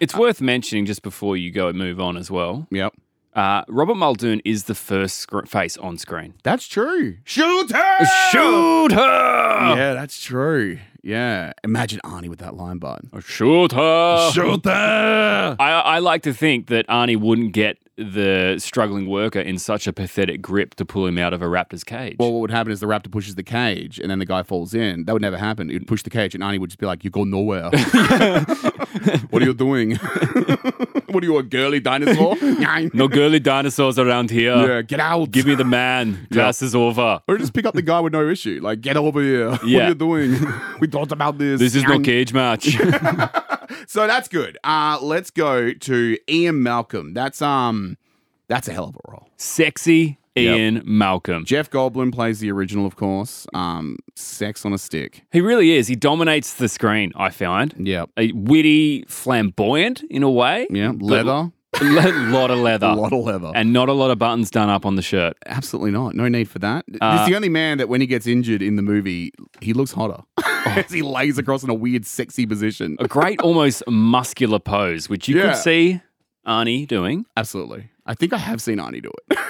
[0.00, 2.66] It's worth mentioning just before you go and move on as well.
[2.70, 2.94] Yep.
[3.34, 6.34] Uh, Robert Muldoon is the first scr- face on screen.
[6.42, 7.18] That's true.
[7.24, 8.04] Shoot her!
[8.30, 9.74] Shoot her!
[9.76, 10.78] Yeah, that's true.
[11.06, 11.52] Yeah.
[11.62, 13.08] Imagine Arnie with that line button.
[13.20, 14.30] Shoot her!
[14.32, 15.56] Shoot her!
[15.56, 19.92] I, I like to think that Arnie wouldn't get the struggling worker in such a
[19.92, 22.16] pathetic grip to pull him out of a raptor's cage.
[22.18, 24.74] Well, what would happen is the raptor pushes the cage and then the guy falls
[24.74, 25.04] in.
[25.04, 25.70] That would never happen.
[25.70, 27.70] He'd push the cage and Arnie would just be like, You go nowhere.
[29.30, 29.96] what are you doing?
[31.06, 32.36] what are you, a girly dinosaur?
[32.92, 34.54] no girly dinosaurs around here.
[34.54, 35.30] Yeah, get out.
[35.30, 36.26] Give me the man.
[36.32, 37.20] Class is over.
[37.26, 38.60] or just pick up the guy with no issue.
[38.62, 39.50] Like, get over here.
[39.50, 40.36] What are you doing?
[40.80, 41.60] we talked about this.
[41.60, 42.76] This is no cage match.
[43.86, 44.58] So that's good.
[44.64, 47.14] Uh, let's go to Ian Malcolm.
[47.14, 47.96] That's um
[48.48, 49.28] that's a hell of a role.
[49.36, 51.44] Sexy Ian Malcolm.
[51.44, 53.46] Jeff Goldblum plays the original, of course.
[53.54, 55.24] Um, sex on a stick.
[55.32, 55.88] He really is.
[55.88, 57.74] He dominates the screen, I find.
[57.78, 58.10] Yep.
[58.34, 60.66] Witty, flamboyant in a way.
[60.70, 60.92] Yeah.
[60.98, 61.52] Leather.
[61.80, 62.86] A lot of leather.
[62.86, 63.52] A lot of leather.
[63.54, 65.36] and not a lot of buttons done up on the shirt.
[65.46, 66.14] Absolutely not.
[66.14, 66.84] No need for that.
[67.00, 69.92] Uh, He's the only man that when he gets injured in the movie, he looks
[69.92, 70.22] hotter.
[70.66, 72.96] As he lays across in a weird, sexy position.
[72.98, 75.52] A great, almost muscular pose, which you Yeah.
[75.52, 76.00] could see
[76.46, 77.26] Arnie doing.
[77.36, 77.90] Absolutely.
[78.06, 79.38] I think I have seen Arnie do it.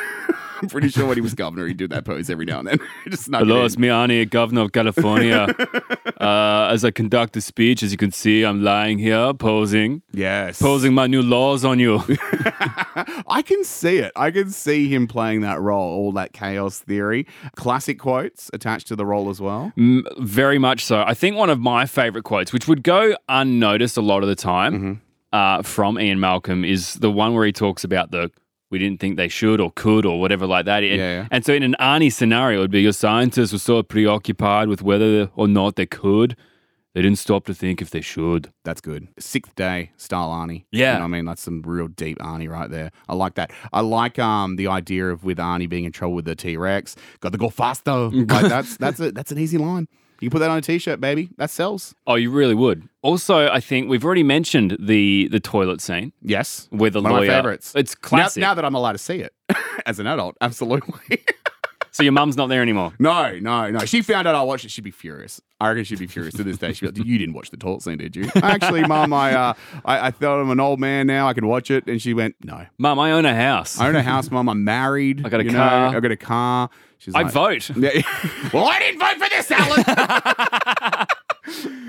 [0.62, 2.79] I'm pretty sure when he was governor, he'd do that pose every now and then.
[3.09, 5.47] Just Hello, it it's me, Arnie, Governor of California.
[6.21, 10.61] uh, as I conduct the speech, as you can see, I'm lying here posing, Yes.
[10.61, 12.03] posing my new laws on you.
[13.29, 14.12] I can see it.
[14.16, 17.27] I can see him playing that role, all that chaos theory.
[17.57, 19.73] Classic quotes attached to the role as well.
[19.77, 21.03] Mm, Very much so.
[21.07, 24.35] I think one of my favorite quotes, which would go unnoticed a lot of the
[24.35, 24.92] time Mm-hmm.
[25.33, 28.31] uh, from Ian Malcolm, is the one where he talks about the
[28.77, 30.83] we didn't think they should or could or whatever like that.
[30.83, 31.29] And, Yeah, yeah.
[31.31, 34.83] and so in an Arnie scenario, it would be your scientists were so preoccupied with
[34.83, 36.37] whether or not they could,
[36.95, 38.53] they didn't stop to think if they should.
[38.65, 39.09] That's good.
[39.19, 40.65] Sixth day style Arnie.
[40.73, 40.93] Yeah.
[40.93, 41.25] You know what I mean?
[41.25, 42.91] That's some real deep Arnie right there.
[43.09, 43.51] I like that.
[43.73, 46.97] I like um the idea of with Arnie being in trouble with the T Rex.
[47.21, 48.09] Got to go faster.
[48.09, 49.89] like that's that's a that's an easy line.
[50.20, 51.29] You put that on a t shirt, baby.
[51.38, 51.94] That sells.
[52.07, 52.88] Oh, you really would.
[53.02, 56.68] Also, I think we've already mentioned the the toilet scene Yes.
[56.72, 57.22] with the One lawyer.
[57.22, 57.72] of my favorites.
[57.76, 58.40] It's Now, classic.
[58.40, 59.33] now that I'm allowed to see it
[59.87, 61.18] as an adult, absolutely.
[61.92, 62.92] so your mum's not there anymore.
[62.98, 63.79] no, no, no.
[63.81, 64.70] She found out I watched it.
[64.70, 65.40] She'd be furious.
[65.61, 66.72] I reckon she'd be furious to this day.
[66.74, 69.55] She'd be like, "You didn't watch the toilet scene, did you?" Actually, Mum, I, uh,
[69.87, 71.29] I I thought I'm an old man now.
[71.29, 71.87] I can watch it.
[71.87, 73.79] And she went, "No, Mum, I own a house.
[73.81, 74.48] I own a house, Mum.
[74.50, 75.24] I'm married.
[75.24, 75.90] I got a you car.
[75.92, 76.68] Know, I got a car."
[76.99, 77.71] She's I like, vote.
[77.77, 78.03] Yeah.
[78.53, 79.85] well, I didn't vote for this, Alan.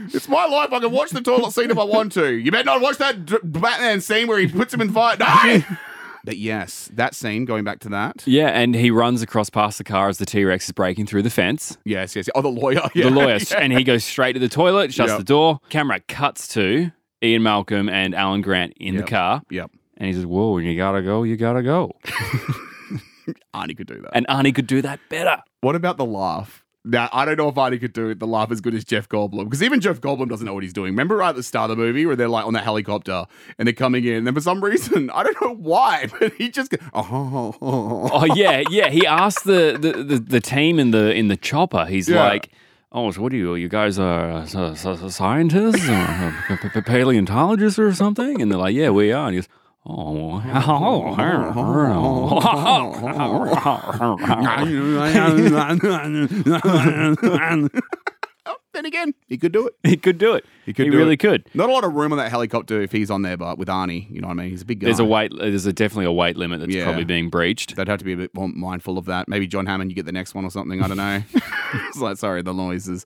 [0.13, 0.71] it's my life.
[0.71, 2.31] I can watch the toilet scene if I want to.
[2.33, 5.17] You better not watch that D- Batman scene where he puts him in fire.
[5.17, 5.61] No.
[6.23, 7.45] but yes, that scene.
[7.45, 8.23] Going back to that.
[8.25, 11.23] Yeah, and he runs across past the car as the T Rex is breaking through
[11.23, 11.77] the fence.
[11.85, 12.27] Yes, yes.
[12.35, 12.81] Oh, the lawyer.
[12.93, 13.05] Yeah.
[13.05, 13.57] The lawyer, Yeah.
[13.59, 15.17] and he goes straight to the toilet, shuts Yep.
[15.19, 15.59] the door.
[15.69, 16.91] Camera cuts to
[17.23, 19.05] Ian Malcolm and Alan Grant in Yep.
[19.05, 19.71] the car, Yep.
[19.97, 21.95] and he says, "Whoa, you gotta go, you gotta go."
[23.53, 24.11] Arnie could do that.
[24.13, 25.41] And Arnie could do that better.
[25.61, 26.63] What about the laugh?
[26.89, 29.43] Now, I don't know if Arnie could do the laugh as good as Jeff Goldblum,
[29.43, 30.91] because even Jeff Goldblum doesn't know what he's doing.
[30.93, 33.25] Remember right at the start of the movie where they're like on the helicopter
[33.59, 36.49] and they're coming in, and then for some reason, I don't know why, but he
[36.49, 38.87] just goes, oh, Oh yeah, yeah.
[38.89, 41.85] He asked the, the, the, the team in the in the chopper.
[41.87, 42.23] He's Yeah.
[42.23, 42.51] like,
[42.93, 43.55] "Oh, so what are you?
[43.55, 44.45] You guys are uh,
[45.09, 49.49] scientists or uh, paleontologists or something?" And they're like, "Yeah, we are." And he goes,
[49.89, 51.15] "Oh, Oh,
[58.77, 59.73] then again, he could do it.
[59.83, 60.45] he could do it.
[60.65, 61.17] He could He really it.
[61.17, 63.67] could." Not a lot of room on that helicopter if he's on there, but with
[63.67, 64.49] Arnie, you know what I mean?
[64.51, 64.85] He's a big guy.
[64.85, 65.31] There's a weight.
[65.37, 66.83] There's a, definitely a weight limit that's Yeah.
[66.85, 67.75] probably being breached.
[67.75, 69.27] They'd have to be a bit more mindful of that.
[69.27, 70.81] Maybe John Hammond, you get the next one or something.
[70.81, 71.23] I don't know.
[71.89, 73.05] it's like, sorry, the noise is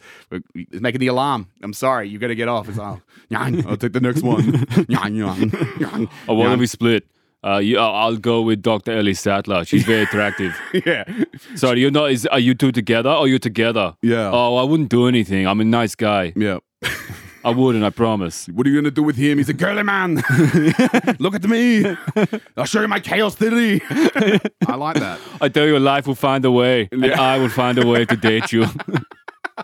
[0.53, 1.47] it's making the alarm.
[1.63, 2.67] I'm sorry, you got to get off.
[2.69, 2.99] It's like,
[3.31, 4.41] "Nyang, I'll take the next one.
[4.51, 7.05] Nyang, nyang, nyang, Oh, nyang." if we split?
[7.43, 8.91] Uh, you, I'll go with Dr.
[8.91, 9.65] Ellie Sattler.
[9.65, 10.56] She's very attractive.
[10.86, 11.04] yeah.
[11.56, 12.12] Sorry, you're not.
[12.12, 13.95] Is are you two together or you together?
[14.04, 14.30] Yeah.
[14.32, 15.47] Oh, I wouldn't do anything.
[15.47, 16.34] I'm a nice guy.
[16.36, 16.60] Yeah.
[17.43, 17.84] I wouldn't.
[17.84, 18.47] I promise.
[18.54, 19.39] What are you gonna do with him?
[19.39, 20.15] He's a girly man.
[21.19, 21.84] Look at me.
[22.56, 23.82] I'll show you my chaos theory.
[24.67, 25.19] I like that.
[25.41, 27.19] I tell you, life will find a way, and Yeah.
[27.19, 28.65] I will find a way to date you.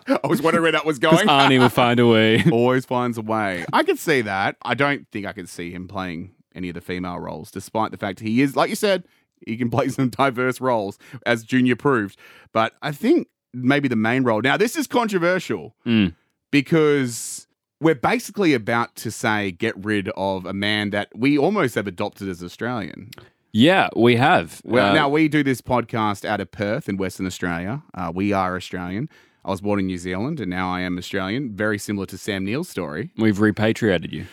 [0.08, 1.28] I was wondering where that was going.
[1.28, 2.42] Arnie will find a way.
[2.50, 3.64] Always finds a way.
[3.72, 4.56] I could see that.
[4.62, 7.96] I don't think I could see him playing any of the female roles, despite the
[7.96, 9.04] fact he is, like you said,
[9.46, 12.16] he can play some diverse roles, as Junior proved.
[12.52, 14.40] But I think maybe the main role.
[14.42, 16.14] Now, this is controversial Mm.
[16.50, 17.46] because
[17.80, 22.28] we're basically about to say get rid of a man that we almost have adopted
[22.28, 23.10] as Australian.
[23.52, 24.60] Yeah, we have.
[24.64, 27.82] Well, Uh, now we do this podcast out of Perth in Western Australia.
[27.94, 29.08] Uh, we are Australian.
[29.44, 31.54] I was born in New Zealand and now I am Australian.
[31.56, 33.10] Very similar to Sam Neill's story.
[33.16, 34.26] we've repatriated you.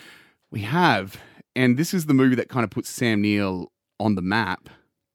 [0.50, 1.16] We have.
[1.56, 4.68] And this is the movie that kind of puts Sam Neill on the map.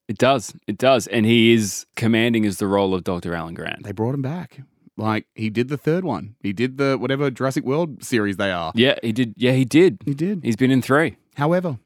[0.08, 0.54] It does.
[0.68, 1.08] It does.
[1.08, 3.34] And he is commanding as the role of Dr.
[3.34, 3.84] Alan Grant.
[3.84, 4.60] They brought him back.
[4.98, 6.36] Like he did the third one.
[6.42, 8.72] He did the whatever Jurassic World series they are.
[8.76, 9.34] Yeah, he did.
[9.38, 10.00] Yeah, he did.
[10.04, 10.42] He did.
[10.44, 11.16] He's been in three.
[11.38, 11.80] However,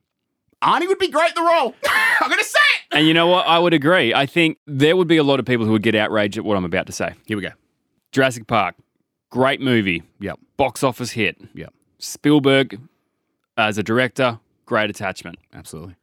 [0.64, 1.76] Arnie would be great in the role.
[2.22, 2.58] I'm going to say
[2.92, 2.98] it.
[2.98, 3.46] And you know what?
[3.46, 4.14] I would agree.
[4.14, 6.58] I think there would be a lot of people who would get outraged at what
[6.58, 7.14] I'm about to say.
[7.28, 7.52] Here we go.
[8.12, 8.76] Jurassic Park,
[9.30, 10.40] great movie, Yep.
[10.58, 11.38] box office hit.
[11.54, 11.74] Yep.
[12.00, 12.80] Spielberg,
[13.58, 15.38] as a director, great attachment.
[15.54, 15.96] Absolutely.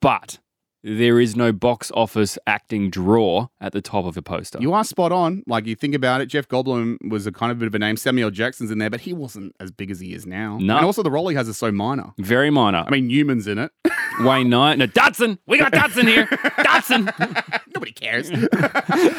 [0.00, 0.38] But
[0.84, 4.58] there is no box office acting draw at the top of the poster.
[4.60, 5.42] You are spot on.
[5.46, 7.96] Like you think about it, Jeff Goldblum was a kind of bit of a name.
[7.96, 10.58] Samuel Jackson's in there, but he wasn't as big as he is now.
[10.60, 10.76] No.
[10.76, 12.12] And also the role he has is so minor.
[12.18, 12.84] Very minor.
[12.86, 13.72] I mean, Newman's in it.
[14.20, 14.78] Wayne Knight.
[14.78, 15.38] No, Dodgson.
[15.46, 16.28] We got Dodgson here.
[16.62, 17.10] Dodgson.
[17.74, 18.30] Nobody cares.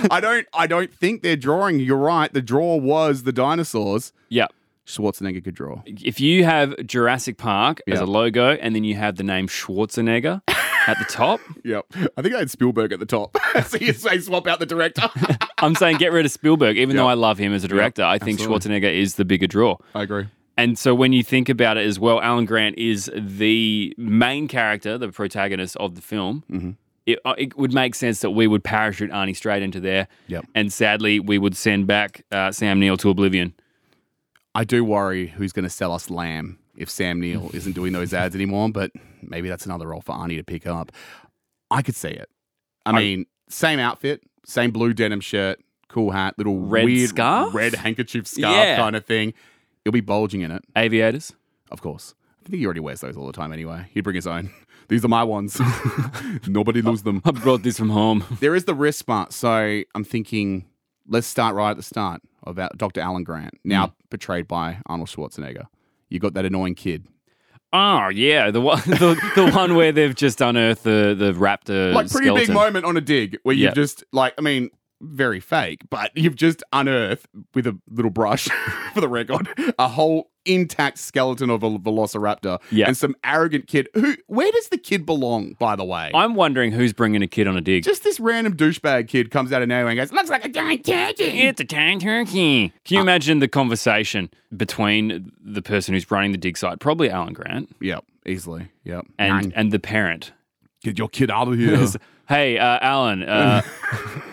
[0.09, 0.47] I don't.
[0.53, 1.79] I don't think they're drawing.
[1.79, 2.31] You're right.
[2.31, 4.13] The draw was the dinosaurs.
[4.29, 4.47] yeah.
[4.87, 5.81] Schwarzenegger could draw.
[5.85, 10.41] If you have Jurassic Park as a logo and then you have the name Schwarzenegger
[10.87, 11.85] at the top, Yep.
[12.15, 13.37] I think I had Spielberg at the top.
[13.65, 15.09] so you say swap out the director.
[15.57, 18.03] I'm saying get rid of Spielberg, even though I love him as a director.
[18.03, 18.69] I think absolutely.
[18.79, 19.77] Schwarzenegger is the bigger draw.
[19.93, 20.27] I agree.
[20.55, 24.97] And so when you think about it as well, Alan Grant is the main character,
[24.97, 26.43] the protagonist of the film.
[26.49, 26.71] Mm-hmm.
[27.05, 30.07] it, uh, it would make sense that we would parachute Arnie straight into there.
[30.27, 30.45] Yep.
[30.55, 33.53] And sadly, we would send back uh, Sam Neill to oblivion.
[34.57, 38.11] I do worry who's going to sell us lamb if Sam Neill isn't doing those
[38.13, 38.91] ads anymore, but
[39.21, 40.91] maybe that's another role for Arnie to pick up.
[41.69, 42.29] I could see it.
[42.85, 47.53] I, I- mean, same outfit, same blue denim shirt, cool hat, little Red weird scarf?
[47.53, 48.77] red handkerchief scarf Yeah.
[48.77, 49.33] kind of thing.
[49.83, 51.33] He'll be bulging in it, Aviators.
[51.71, 52.13] of course.
[52.43, 53.87] I think he already wears those all the time anyway.
[53.93, 54.49] He'd bring his own.
[54.89, 55.59] These are my ones.
[56.47, 57.21] Nobody lose them.
[57.25, 58.23] I brought these from home.
[58.39, 59.33] There is the wrist smart.
[59.33, 60.65] So I'm thinking,
[61.07, 63.01] let's start right at the start about Dr.
[63.01, 63.93] Alan Grant, now hmm.
[64.09, 65.65] portrayed by Arnold Schwarzenegger.
[66.09, 67.07] You got that annoying kid.
[67.73, 72.09] Oh yeah, the one the, the one where they've just unearthed the the raptor like
[72.09, 72.47] pretty skeleton.
[72.47, 74.69] big moment on a dig where you've just like I mean
[75.01, 78.45] very fake, but you've just unearthed with a little brush
[78.93, 82.87] for the record a whole intact skeleton of a velociraptor Yeah.
[82.87, 86.09] and some arrogant kid who where does the kid belong by the way?
[86.13, 87.83] I'm wondering who's bringing a kid on a dig.
[87.83, 90.85] just this random douchebag kid comes out of nowhere and goes, "Looks like a giant
[90.85, 92.73] turkey." It's a tiny turkey.
[92.85, 97.33] Can you imagine the conversation between the person who's running the dig site, probably Alan
[97.33, 98.69] Grant, Yep, easily.
[98.85, 99.05] Yep.
[99.19, 100.31] and and the parent?
[100.83, 101.85] get your kid out of here.
[102.29, 103.61] Hey, uh, Alan, uh,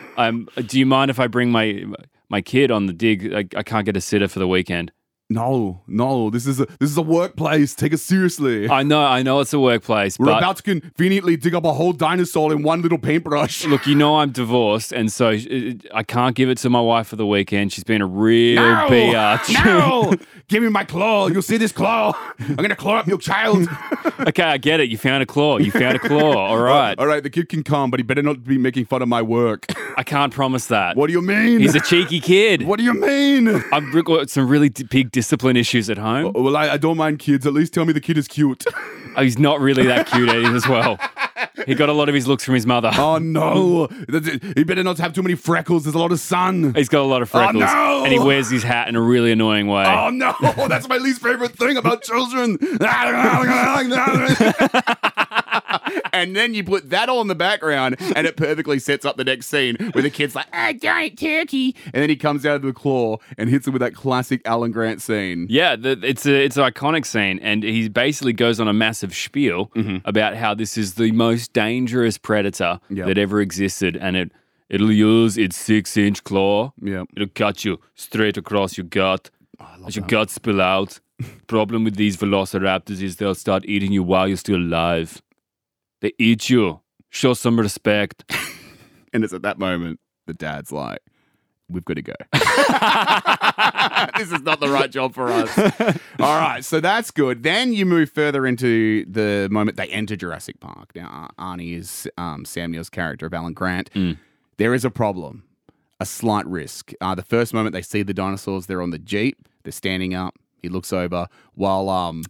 [0.66, 1.84] do you mind if I bring my
[2.28, 3.32] my kid on the dig?
[3.32, 4.92] I, I can't get a sitter for the weekend.
[5.34, 7.74] No, no, this is a this is a workplace.
[7.74, 8.68] Take it seriously.
[8.68, 11.72] I know, I know, it's a workplace, We're but about to conveniently dig up a
[11.72, 13.64] whole dinosaur in one little paintbrush.
[13.66, 17.08] look, you know I'm divorced, and so uh, I can't give it to my wife
[17.08, 17.72] for the weekend.
[17.72, 18.86] She's been a real No!
[18.88, 19.52] biatch.
[19.64, 20.14] No!
[20.48, 21.28] Give me my claw.
[21.28, 22.12] You'll see this claw.
[22.38, 23.66] I'm gonna claw up your child.
[24.20, 24.90] okay, I get it.
[24.90, 25.56] You found a claw.
[25.56, 26.36] You found a claw.
[26.50, 26.98] All right.
[26.98, 29.22] All right, the kid can come, but he better not be making fun of my
[29.22, 29.66] work.
[29.96, 30.96] I can't promise that.
[30.96, 31.60] What do you mean?
[31.60, 32.66] He's a cheeky kid.
[32.66, 33.48] what do you mean?
[33.72, 36.32] I've got some really big discipline issues at home.
[36.34, 37.46] Well, I, I don't mind kids.
[37.46, 38.64] At least tell me the kid is cute.
[39.16, 40.98] Oh, he's not really that cute eh, as well.
[41.66, 42.90] He got a lot of his looks from his mother.
[42.94, 43.88] oh no!
[44.54, 45.84] He better not have too many freckles.
[45.84, 46.74] There's a lot of sun.
[46.74, 47.64] He's got a lot of oh, freckles.
[47.64, 48.04] Oh, no!
[48.04, 49.86] And he wears his hat in a really annoying way.
[49.86, 50.34] Oh no!
[50.68, 52.58] That's my least favorite thing about children.
[56.12, 59.24] and then you put that all in the background, and it perfectly sets up the
[59.24, 62.62] next scene where the kid's like, "Ah, giant turkey," and then he comes out of
[62.62, 65.46] the claw and hits him with that classic Alan Grant scene.
[65.48, 69.14] Yeah, the, it's a it's an iconic scene, and he basically goes on a massive
[69.14, 69.70] spiel
[70.04, 73.06] about how this is the most dangerous predator Yep.
[73.06, 74.32] that ever existed, and it
[74.68, 76.72] it'll use its six inch claw.
[76.82, 77.04] Yeah.
[77.16, 79.30] It'll cut you straight across your gut.
[79.86, 81.00] As your gut spill out.
[81.46, 85.22] Problem with these velociraptors is they'll start eating you while you're still alive.
[86.04, 86.82] They eat you.
[87.08, 88.30] Show some respect.
[89.14, 90.98] And it's at that moment the dad's like,
[91.68, 92.14] "We've got to go.
[94.18, 95.56] this is not the right job for us."
[96.18, 97.44] All right, so that's good.
[97.44, 100.90] Then you move further into the moment they enter Jurassic Park.
[100.96, 103.88] Now, Arnie is um, Sam Neill's character of Alan Grant.
[104.56, 105.44] There is a problem,
[106.00, 106.90] a slight risk.
[107.00, 109.48] Uh, the first moment they see the dinosaurs, they're on the jeep.
[109.62, 110.34] They're standing up.
[110.60, 112.24] He looks over while um,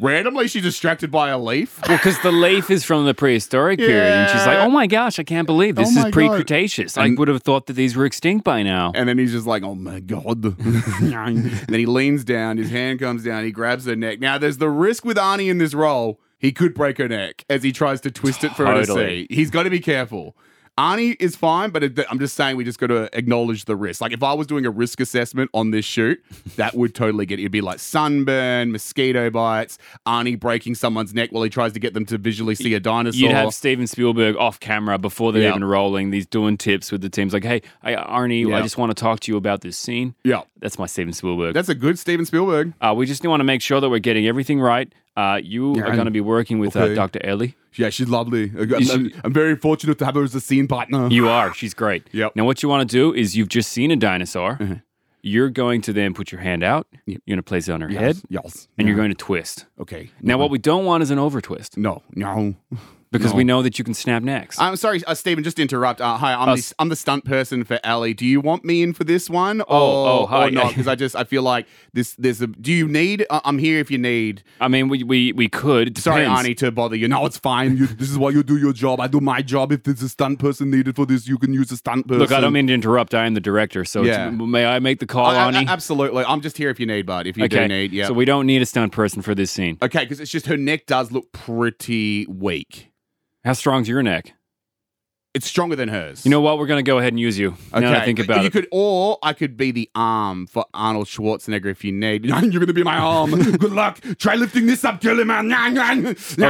[0.00, 1.80] randomly she's distracted by a leaf.
[1.86, 5.18] Well, because the leaf is from the prehistoric period, and she's like, "Oh my gosh,
[5.18, 6.96] I can't believe this Oh is pre-Cretaceous.
[6.96, 9.62] I would have thought that these were extinct by now." And then he's just like,
[9.62, 10.44] oh my God.
[11.00, 14.20] and then he leans down, his hand comes down, he grabs her neck.
[14.20, 16.20] Now, there's the risk with Arnie in this role.
[16.38, 19.26] He could break her neck as he tries to twist it for her to see.
[19.28, 20.36] He's got to be careful.
[20.78, 24.00] Arnie is fine, but it, I'm just saying we just got to acknowledge the risk.
[24.00, 26.22] Like if I was doing a risk assessment on this shoot,
[26.56, 31.42] that would totally get it'd be like sunburn, mosquito bites, Arnie breaking someone's neck while
[31.42, 33.20] he tries to get them to visually see a dinosaur.
[33.20, 35.50] You'd have Steven Spielberg off camera before they're Yeah.
[35.50, 36.10] even rolling.
[36.10, 38.56] These doing tips with the teams, like, "Hey, hey Arnie, Yeah.
[38.56, 41.52] I just want to talk to you about this scene." yeah, That's my Steven Spielberg.
[41.54, 42.72] that's a good Steven Spielberg.
[42.80, 44.90] Uh, we just want to make sure that we're getting everything right.
[45.20, 46.94] Uh, you Yeah, are going to be working with uh.
[46.94, 47.20] Dr.
[47.30, 47.54] Ellie.
[47.76, 48.44] Yeah, she's lovely.
[48.58, 51.08] I'm, she- I'm- very fortunate to have her as a scene partner.
[51.10, 51.52] You are.
[51.54, 52.02] She's great.
[52.12, 52.34] Yep.
[52.36, 54.52] Now, what you want to do is you've just seen a dinosaur.
[54.60, 54.74] Uh-huh.
[55.22, 56.86] You're going to then put your hand out.
[57.06, 57.20] Yep.
[57.26, 58.68] You're going to place it on her Yes, head, yes.
[58.78, 59.66] and you're going to twist.
[59.78, 60.10] Okay.
[60.22, 62.54] Now, what we don't want is an over twist No, no.
[63.12, 63.38] because No.
[63.38, 64.58] we know that you can snap necks.
[64.60, 65.42] I'm sorry, uh, Steven.
[65.42, 66.00] Just to interrupt.
[66.00, 68.14] Uh, hi, I'm Oh, the s- I'm the stunt person for Ellie.
[68.14, 69.60] Do you want me in for this one?
[69.62, 70.46] Or, oh, hi.
[70.46, 70.68] Or not?
[70.80, 72.14] Because I just I feel like this.
[72.18, 72.46] There's a.
[72.46, 73.26] Do you need?
[73.28, 74.42] Uh, I'm here if you need.
[74.60, 75.98] I mean, we we, we could.
[75.98, 76.48] Sorry, depends.
[76.48, 77.08] Arnie, to bother you.
[77.08, 77.76] No, it's fine.
[77.76, 79.00] You, this is why you do your job.
[79.00, 79.72] I do my job.
[79.72, 82.20] If there's a stunt person needed for this, you can use a stunt person.
[82.20, 83.14] Look, I don't mean to interrupt.
[83.14, 84.30] I am the director, so it's- Yeah.
[84.30, 85.66] may I make the call, I- I- Arnie?
[85.66, 86.24] absolutely.
[86.24, 87.26] I'm just here if you need, bud.
[87.26, 87.62] If you okay.
[87.62, 88.06] do need, yeah.
[88.06, 89.76] So we don't need a stunt person for this scene.
[89.82, 92.86] okay, because it's just her neck does look pretty weak.
[93.44, 94.34] How strong's your neck?
[95.32, 96.24] It's stronger than hers.
[96.26, 96.58] You know what?
[96.58, 97.56] We're going to go ahead and use you.
[97.72, 98.52] Now that I think about you it.
[98.52, 102.24] could, or I could be the arm for Arnold Schwarzenegger if you need.
[102.26, 103.30] You're going to be my arm.
[103.56, 104.00] Good luck.
[104.18, 105.52] Try lifting this up, Gilliman.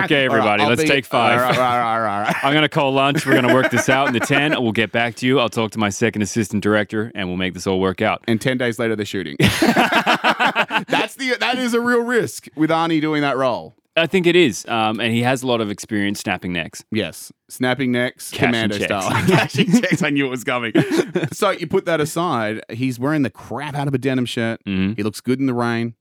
[0.05, 1.39] Okay, everybody, let's take five.
[1.39, 2.37] All right, all right, all right, all right.
[2.45, 3.27] I'm going to call lunch.
[3.27, 4.53] We're going to work this out in the 10.
[4.53, 5.41] We'll get back to you.
[5.41, 8.25] I'll talk to my second assistant director and we'll make this all work out.
[8.27, 9.37] And ten days later, they're shooting.
[9.39, 13.75] That's the that is a real risk with Arnie doing that role.
[14.01, 14.67] I think it is.
[14.67, 16.85] Um, and he has a lot of experience snapping necks.
[16.91, 18.87] Yes, snapping necks, Cashing commando checks.
[19.05, 19.27] style.
[19.29, 20.03] Cashing checks.
[20.03, 20.73] I knew it was coming.
[21.33, 22.61] so you put that aside.
[22.71, 24.61] He's wearing the crap out of a denim shirt.
[24.67, 24.97] Mhm.
[24.97, 25.95] He looks good in the rain.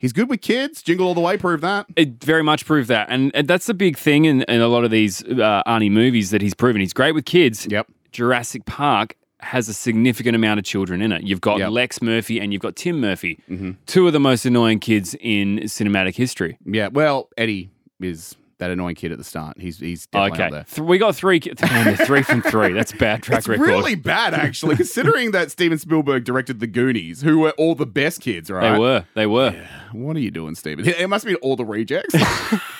[0.00, 0.80] He's good with kids.
[0.80, 1.36] Jingle all the way.
[1.36, 1.86] Prove that.
[1.96, 3.08] It very much proved that.
[3.10, 6.30] And, and that's the big thing in, in a lot of these uh, Arnie movies
[6.30, 6.80] that he's proven.
[6.80, 7.66] He's great with kids.
[7.68, 7.88] Yep.
[8.12, 11.22] Jurassic Park has a significant amount of children in it.
[11.22, 11.66] You've got Yep.
[11.66, 11.74] Mm-hmm.
[11.74, 13.38] Lex Murphy and you've got Tim Murphy,
[13.86, 16.58] two of the most annoying kids in cinematic history.
[16.64, 16.88] Yeah.
[16.88, 17.70] Well, Eddie
[18.00, 19.60] is that annoying kid at the start.
[19.60, 21.38] He's he's Okay, we got three.
[21.38, 22.72] three from three.
[22.72, 23.68] That's bad track It's record.
[23.68, 28.20] really bad, actually, considering that Steven Spielberg directed The Goonies, who were all the best
[28.20, 28.72] kids, right?
[28.72, 29.04] They were.
[29.14, 29.54] They were.
[29.92, 30.84] What are you doing, Steven?
[30.88, 32.16] It must be all the rejects.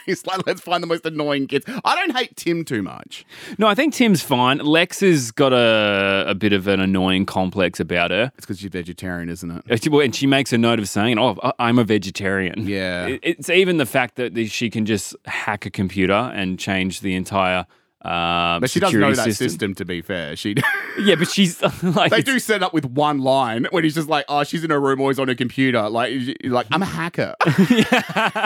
[0.06, 1.64] He's like, let's find the most annoying kids.
[1.84, 3.24] I don't hate Tim too much.
[3.58, 4.58] No, I think Tim's fine.
[4.58, 8.32] Lex has got a, a bit of an annoying complex about her.
[8.36, 9.88] It's because she's vegetarian, isn't it?
[9.90, 13.16] Well, And she makes a note of saying, "Oh, I'm a vegetarian." Yeah.
[13.22, 17.66] It's even the fact that she can just hack a computer and change the entire.
[18.02, 19.74] Uh, But she doesn't know that system.
[19.74, 20.34] to be fair.
[20.34, 20.54] She
[20.98, 24.24] Yeah, but she's like, they do set up with one line when he's just like,
[24.28, 25.88] oh, she's in her room, always on her computer.
[25.90, 26.12] Like,
[26.44, 27.34] like I'm a hacker.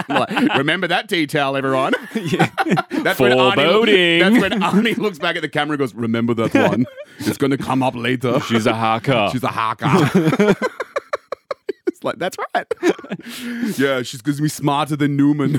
[0.08, 1.92] Like, remember that detail, everyone.
[2.12, 6.54] that's when Arnie, that's when Arnie looks back at the camera and goes, "Remember that
[6.54, 6.86] one?
[7.20, 9.28] it's going to come up later." she's a hacker.
[9.32, 9.86] She's a hacker.
[11.86, 12.66] it's like that's right.
[13.78, 15.58] yeah, she's going to be smarter than Newman.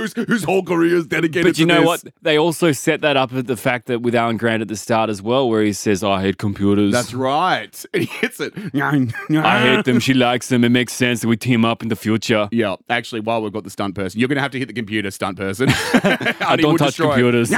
[0.00, 1.44] Whose whose whole career is dedicated.
[1.44, 2.04] But you know this.
[2.04, 2.14] what?
[2.22, 5.10] They also set that up at the fact that with Alan Grant at the start
[5.10, 6.92] as well, where he says, "I hate computers.
[6.92, 7.84] That's right.
[7.92, 8.52] And he hits it.
[8.74, 10.00] I hate them.
[10.00, 10.64] She likes them.
[10.64, 12.48] It makes sense that we team up in the future.
[12.50, 14.74] Yeah, actually, while we've got the stunt person, you're going to have to hit the
[14.74, 15.68] computer, stunt person.
[15.70, 17.50] I don't touch computers.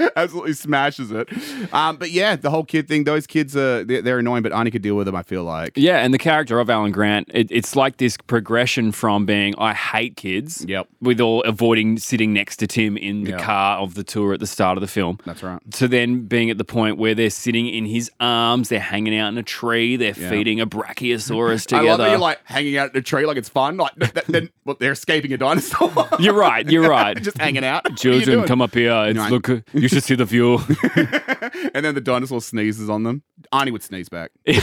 [0.16, 1.28] Absolutely smashes it.
[1.72, 4.72] Um, but yeah, the whole kid thing, those kids are they're, they're annoying, but Arnie
[4.72, 5.14] could deal with them.
[5.16, 5.72] I feel like.
[5.76, 9.74] Yeah, and the character of Alan Grant, it, it's like this progression from being I
[9.74, 10.88] hate kids, Yep.
[11.00, 13.40] with all avoiding sitting next to Tim in the Yep.
[13.40, 15.60] car of the tour at the start of the film, That's right.
[15.72, 19.28] to then being at the point where they're sitting in his arms, they're hanging out
[19.28, 21.86] in a tree, they're feeding a brachiosaurus together.
[21.86, 23.76] I love that you're like hanging out in a tree like it's fun.
[23.76, 25.90] Like th- th- then, well, they're escaping a dinosaur.
[26.20, 26.68] You're right.
[26.68, 27.20] You're right.
[27.20, 27.88] Just hanging out.
[27.90, 28.92] You Children, come up here.
[29.06, 29.30] It's Right.
[29.32, 29.48] look.
[29.72, 30.54] You should see the view.
[31.74, 33.22] and then the dinosaur sneezes on them.
[33.52, 34.30] Arnie would sneeze back.
[34.46, 34.56] you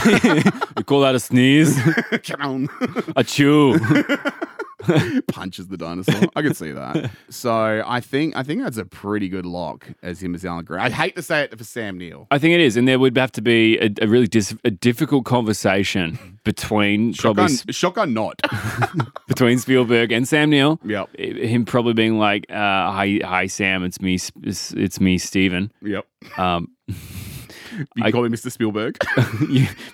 [0.84, 1.78] call that a sneeze?
[2.24, 2.68] Come on.
[3.16, 3.78] A chew.
[5.28, 6.28] punches the dinosaur.
[6.36, 7.10] I could see that.
[7.30, 10.84] So I think I think that's a pretty good lock as him as Alan Grant.
[10.84, 12.26] I'd hate to say it for Sam Neill.
[12.30, 14.70] I think it is, and there would have to be a, a really dis- a
[14.70, 18.40] difficult conversation between probably Shotgun, shotgun not.
[19.28, 20.78] between Spielberg and Sam Neill.
[20.84, 21.16] Yep.
[21.16, 23.84] Him probably being like, uh, "Hi, hi, Sam.
[23.84, 24.18] It's me.
[24.42, 25.72] It's, it's me, Steven.
[25.82, 26.06] yep.
[26.36, 28.50] Um, You can call me Mr.
[28.50, 28.98] Spielberg.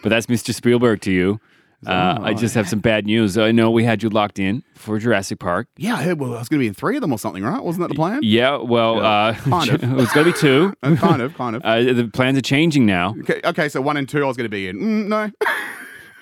[0.02, 0.54] but that's Mr.
[0.54, 1.40] Spielberg to you.
[1.86, 3.36] Uh, I just have some bad news.
[3.38, 5.68] I know we had you locked in for Jurassic Park.
[5.76, 7.42] yeah, I heard well, I was going to be in three of them or something,
[7.42, 7.62] right?
[7.62, 8.20] Wasn't that the plan?
[8.22, 9.82] Yeah, well, Yeah, uh, kind of.
[10.00, 10.74] it's going to be two.
[10.82, 11.62] Uh, kind of, kind of.
[11.64, 13.14] Uh, the plans are changing now.
[13.20, 14.78] Okay, okay, so one and two I was going to be in.
[14.78, 15.30] Mm, no.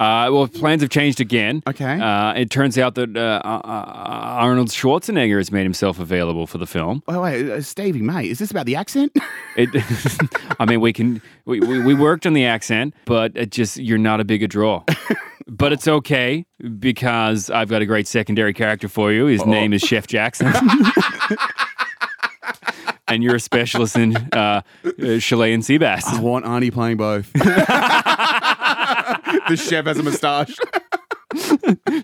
[0.00, 1.62] Uh, well, plans have changed again.
[1.68, 2.00] Okay.
[2.00, 3.68] Uh, it turns out that uh, uh, uh,
[4.40, 7.02] Arnold Schwarzenegger has made himself available for the film.
[7.06, 9.16] Oh, wait, uh, Stevie, mate, is this about the accent?
[9.56, 9.68] It,
[10.58, 13.98] I mean, we can we, we, we worked on the accent, but it just you're
[13.98, 14.82] not a big a draw.
[15.46, 16.46] But it's okay
[16.78, 19.26] because I've got a great secondary character for you.
[19.26, 20.52] His name is Chef Jackson.
[23.08, 26.06] and you're a specialist in uh, uh, Chilean sea bass.
[26.06, 27.32] I want Arnie playing both.
[27.34, 27.42] the
[29.56, 30.56] chef has a moustache.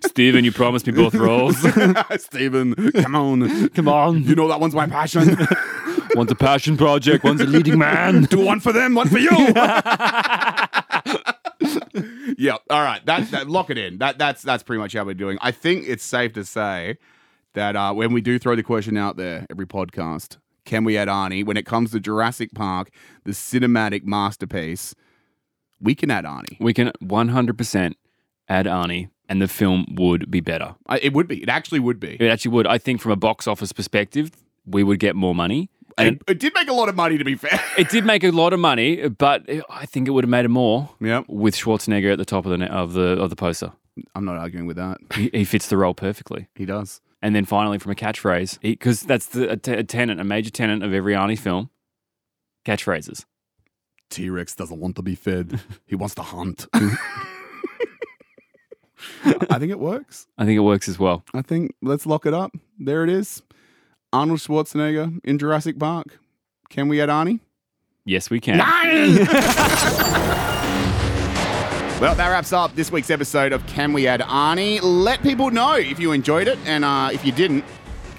[0.05, 1.57] Steven, you promised me both roles.
[2.17, 3.69] Steven, come on.
[3.69, 4.23] Come on.
[4.23, 5.37] You know that one's my passion.
[6.15, 8.23] One's a passion project, one's a leading man.
[8.23, 9.29] Do one for them, one for you.
[12.39, 12.57] Yeah.
[12.69, 13.05] All right.
[13.05, 13.97] That, that lock it in.
[13.97, 15.37] That that's that's pretty much how we're doing.
[15.41, 16.97] I think it's safe to say
[17.53, 21.09] that uh, when we do throw the question out there every podcast, can we add
[21.09, 21.45] Arnie?
[21.45, 22.91] When it comes to Jurassic Park,
[23.25, 24.95] the cinematic masterpiece,
[25.81, 26.57] we can add Arnie.
[26.59, 27.93] We can 100%
[28.47, 30.75] add Arnie, and the film would be better.
[30.87, 31.43] I, it would be.
[31.43, 32.15] It actually would be.
[32.19, 32.67] It actually would.
[32.67, 34.31] I think from a box office perspective,
[34.65, 35.69] we would get more money.
[35.99, 37.59] And It, it did make a lot of money, to be fair.
[37.77, 40.49] it did make a lot of money, but I think it would have made it
[40.49, 41.25] more Yep.
[41.27, 43.71] with Schwarzenegger at the top of the of the of the poster.
[44.15, 44.97] I'm not arguing with that.
[45.13, 46.47] He, he fits the role perfectly.
[46.55, 47.01] He does.
[47.21, 50.49] and then finally from a catchphrase, because that's the a, te- a tenant, a major
[50.49, 51.69] tenant of every Arnie film.
[52.65, 53.25] Catchphrases.
[54.09, 55.59] T Rex doesn't want to be fed.
[55.85, 56.67] He wants to hunt.
[59.51, 60.27] I think it works.
[60.37, 61.23] I think it works as well.
[61.33, 62.51] I think let's lock it up.
[62.77, 63.41] There it is.
[64.11, 66.19] Arnold Schwarzenegger in Jurassic Park.
[66.69, 67.39] Can we add Arnie?
[68.05, 68.57] Yes, we can.
[71.99, 74.79] well, that wraps up this week's episode of Can We Add Arnie.
[74.81, 77.63] Let people know if you enjoyed it, and uh, if you didn't,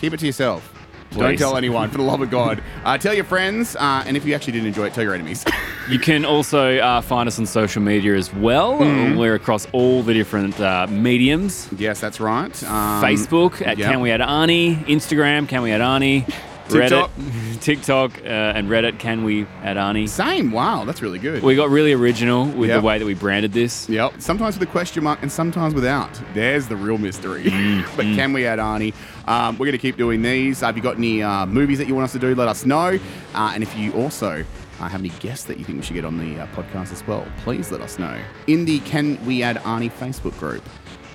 [0.00, 0.72] keep it to yourself.
[1.10, 2.62] Don't tell anyone, for the love of God.
[2.84, 5.44] Uh, tell your friends, uh, and if you actually did enjoy it, tell your enemies.
[5.90, 8.78] You can also uh, find us on social media as well.
[8.78, 9.18] Mm-hmm.
[9.18, 11.68] We're across all the different uh, mediums.
[11.76, 12.62] yes, that's right.
[12.64, 13.90] Um, Facebook at yeah.
[13.90, 16.26] Can We Add Arnie, Instagram Can We Add Arnie,
[16.68, 17.10] TikTok.
[17.16, 20.08] Reddit, TikTok, uh, and Reddit Can We Add Arnie.
[20.08, 20.52] Same.
[20.52, 21.42] Wow, that's really good.
[21.42, 22.80] We got really original with Yep.
[22.80, 23.88] the way that we branded this.
[23.88, 24.14] Yep.
[24.20, 26.10] Sometimes with a question mark and sometimes without.
[26.34, 27.44] There's the real mystery.
[27.44, 28.94] Mm, but can we add Arnie?
[29.26, 30.62] Um, we're going to keep doing these.
[30.62, 32.32] Uh, have you got any uh, movies that you want us to do?
[32.34, 32.98] Let us know.
[33.34, 34.44] Uh, and if you also
[34.80, 37.06] uh, have any guests that you think we should get on the uh, podcast as
[37.06, 38.18] well, please let us know.
[38.46, 40.64] In the Can We Add Arnie Facebook group.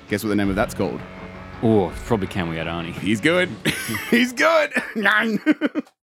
[0.08, 1.00] Guess what the name of that's called?
[1.62, 2.92] Oh, probably Can We Add Arnie.
[2.92, 3.48] He's good.
[4.10, 4.72] He's good.